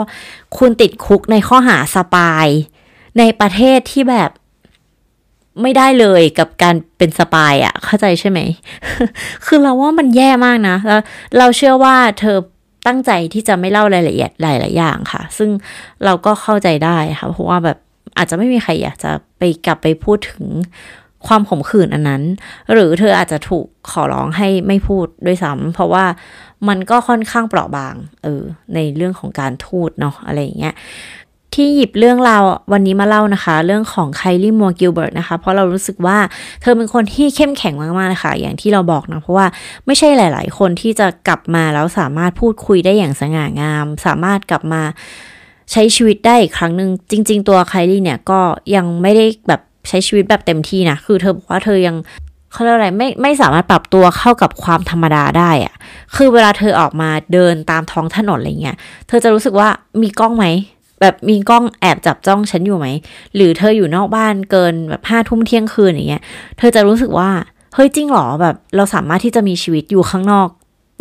[0.58, 2.46] คุณติดคุกในข้อหาสปาย
[3.18, 4.30] ในประเทศที่แบบ
[5.62, 8.38] ไม่ได้เลยกับการเป็นสปายอะเข้าใจใช่ไหม
[9.46, 11.00] คือเราว่ามันแย่มากนะแล้ว
[11.38, 12.38] เราเชื่อว่าเธอ
[12.88, 15.50] ตั้งใจที่จะไม่เล่ารายละเอียดหลาย ๆ อย่างค่ะ ซึ่ง
[16.04, 17.78] เราก็เข้าใจได้ค่ะ เพราะว่าแบบ
[18.16, 20.46] อาจจะไม่มีใครอยากจะไปกลับไปพูดถึง
[21.26, 22.22] ความขมขื่นอันนั้น
[22.72, 26.04] หรือเธออาจจะถูกขอร้องให้ไม่พูดด้วยซ้ำเพราะว่า
[26.68, 28.42] มันก็ค่อนข้างเปราะบาง เออ
[28.74, 30.74] ในเรื่องของการทูดเนาะอะไรอย่างเงี้ย
[31.54, 32.42] ที่หยิบเรื่องราว
[32.72, 36.18] วันนี้มาเล่านะคะ เรื่องของไคลี่มัวกิลเบิร์ตนะคะ เพราะเรารู้สึกว่า
[36.60, 39.46] เธอเป็นคนที่เข้มแข็งมากๆนะคะ อย่างที่เราบอกนะเพราะว่า
[39.86, 44.82] ไม่ใช่หลาย ๆ คนที่จะกลับมาแล้วสามารถพูดคุยได้อย่างสง่างาม สามารถกลับมา
[45.72, 48.40] ใช้ชีวิตได้อีกครั้งหนึ่งจริง ๆ ตัวไคลี่เนี่ยก็
[48.74, 51.96] ยังไม่ได้แบบใช้ชีวิตแบบเต็มที่นะคือเธอบอกว่าเธอยัง
[52.52, 55.74] เขาเรียกอะไรไม่ไม่สามารถปรับตัวเข้ากับความธรรมดาได้อะ
[56.16, 58.76] คือเวลาเธอออกมาเดินตามท้องถนนอะไรเงี้ย
[59.08, 59.68] เธอจะรู้สึกว่า
[60.02, 60.46] มีกล้องไหม
[61.00, 62.86] แบบมีกล้องแอบจับจ้องฉันอยู่ไหม
[63.34, 66.22] หรือเธออยู่นอกบ้านเกินแบบห้าทุ่มเที่ยงคืนอย่างเงี้ย
[66.58, 67.30] เธอจะรู้สึกว่า
[67.74, 70.48] เฮ้ยจริงหรอแบบ เราสามารถที่จะมีชีวิตอยู่ข้างนอก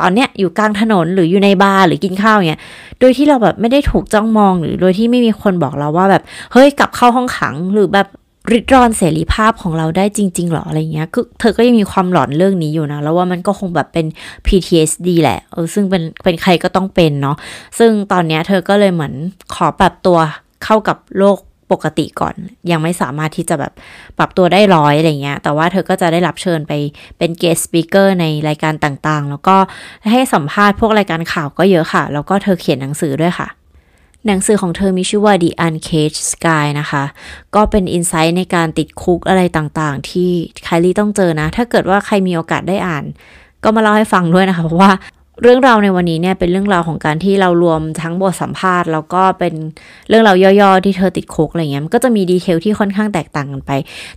[0.02, 2.62] ตอนเนี้ยอยู่กลางถนนหรืออยู่ในบาร์หรือกินข้าวเงี้ย
[3.00, 8.08] โดยที่เราแบบไม่ได้ถูกจ้องมองหรือโดยที่ไม่มีคนบอกเราว่าแบบเฮ้ยกลับเข้าห้องขังหรือแบบ
[8.52, 14.06] ริดรอนเสรีภาพของเราได้จริง ๆหรออะไรเงี้ยคือเธอก็ยังมีความหลอนเรื่องนี้อยู่นะ แล้วว่ามันก็คงแบบเป็น
[14.46, 17.38] PTSD แหละเออซึ่งเป็นเป็นใครก็ต้องเป็นเนาะ
[17.80, 19.14] ซึ่งตอนเนี้ยเธอก็เลยเหมือน
[19.56, 20.18] ขอปรับตัว
[20.64, 21.38] เข้ากับโลก
[21.72, 22.36] ปกติก่อน
[22.72, 23.74] ยังไม่สามารถที่จะแบบ
[24.18, 26.74] ปรับตัวได้ร้อยอะไรเงี้ย แต่ว่าเธอก็จะได้รับเชิญไป
[27.18, 29.56] เป็น guest speaker ในรายการต่างๆ แล้วก็
[30.12, 33.48] ให้สัมภาษณ์พวกรายการข่าวก็เยอะค่ะ แล้วก็เธอเขียนหนังสือด้วยค่ะ
[34.26, 37.04] หนังสือของเธอมีชื่อว่า The Uncaged Sky นะคะ
[37.56, 40.30] ก็เป็น insight ในการติดคุกอะไรต่างๆ ที่
[40.64, 43.04] ไคลี่ต้องเจอนะ ถ้าเกิดว่าใครมีโอกาสได้อ่าน
[43.64, 44.92] ก็มาเล่าให้ฟังด้วยนะคะ เพราะว่า
[45.42, 49.54] เรื่องราวในวันนี้เนี่ยเป็นเรื่องราวของการที่เรารวมทั้งบทสัมภาษณ์ แล้วก็เป็น
[50.10, 53.72] เรื่องราวย่อๆที่เธอติดคุกอะไรเงี้ยมันก็จะมี detail ที่ค่อนข้างแตกต่างกันไป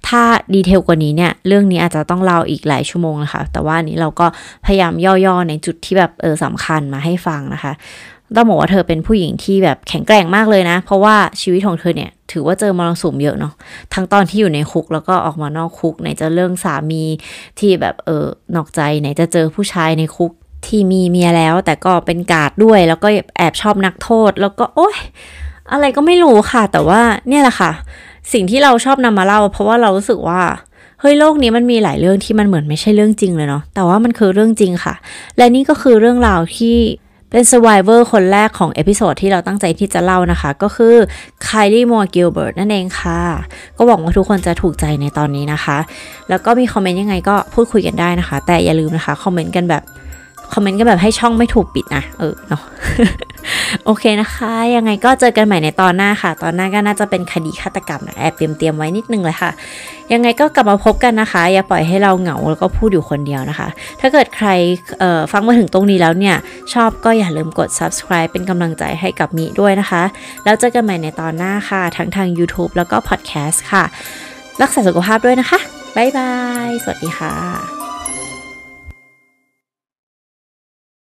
[0.08, 0.22] ถ้า
[0.54, 4.26] ดีเทลกว่านี้เนี่ยเรื่องนี้อาจจะต้องเล่าอีกหลายชั่วโมงนะคะแต่ว่านี้เราก็
[4.66, 7.72] พยายามย่อๆในจุดที่แบบเออสำคัญมาให้ฟังนะคะ
[8.36, 13.52] ต้องบอกว่าเธอเป็นผู้หญิงที่แบบแข็งแกร่งมากเลยนะ เพราะว่าชีวิตของเธอเนี่ย ถือว่าเจอมรสุมเยอะเนาะ
[13.94, 17.02] ทั้งตอนที่อยู่ในคุกแล้วก็ออกมานอกคุกไหนจะเรื่องสามี
[17.58, 18.26] ที่แบบเออ
[18.56, 20.32] นอกใจไหนจะเจอผู้ชายในคุก
[20.66, 24.96] ที่มีเมียแล้วแต่ก็เป็นกาดด้วย แล้วก็แอบชอบนักโทษ แล้วก็โอ๊ย
[25.72, 27.70] อะไรก็ไม่รู้ค่ะ แต่ว่าเนี่ยแหละค่ะ
[28.32, 30.42] สิ่งที่เราชอบนำมาเล่า เพราะว่าเรารู้สึกว่า
[31.00, 34.94] เฮ้ยโลกนี้มันมีหลายเรื่องที่มันเหมือนไม่ใช่เรื่องจริงเลยเนาะแต่ว่ามันคือเรื่องจริงค่ะ
[35.36, 36.76] และนี่ก็คือเรื่องราวที่
[37.30, 40.96] เป็น survivor คนแรกของ episode ที่เราตั้งใจที่จะเล่านะคะ ก็คือ
[41.46, 43.20] ไคลี่มัวร์กิลเบิร์ตนั่นเองค่ะ
[43.76, 45.78] ก็หวังว่าทุกคนจะถูกใจในตอนนี้นะคะ
[46.28, 49.82] แล้วก็มีคอมเมนต์ยังไงก็พูดคุยกันได้นะคะ แต่อย่าลืมนะคะ คอมเมนต์กันแบบ
[50.54, 52.62] คอมเมนต์ก็แบบให้ช่องไม่ถูกปิดนะเออเนาะ
[53.84, 59.50] โอเคนะคะ ยังไงก็เจอกันใหม่ในตอนหน้าค่ะ ตอนหน้าก็น่าจะเป็นคดีฆาตกรรมนะแอบเตรียมเตรียมไว้นิดนึงเลยค่ะ
[60.12, 63.68] ยังไงก็กลับมาพบกันนะคะ อย่าปล่อยให้เราเหงาแล้วก็พูดอยู่คนเดียวนะคะ
[64.00, 64.48] ถ้าเกิดใคร
[65.32, 66.36] ฟังมาถึงตรงนี้แล้วเนี่ย
[66.72, 70.02] ชอบก็อย่าลืมกด subscribe เป็นกำลังใจให้กับมิด้วยนะคะ
[70.44, 73.84] แล้วเจอกันใหม่ในตอนหน้าค่ะ ทั้งทาง YouTube แล้วก็ podcast ค่ะ
[74.60, 75.58] รักษาสุขภาพด้วยนะคะ
[75.96, 76.32] บ๊ายบา
[76.66, 77.79] ย สวัสดีค่ะ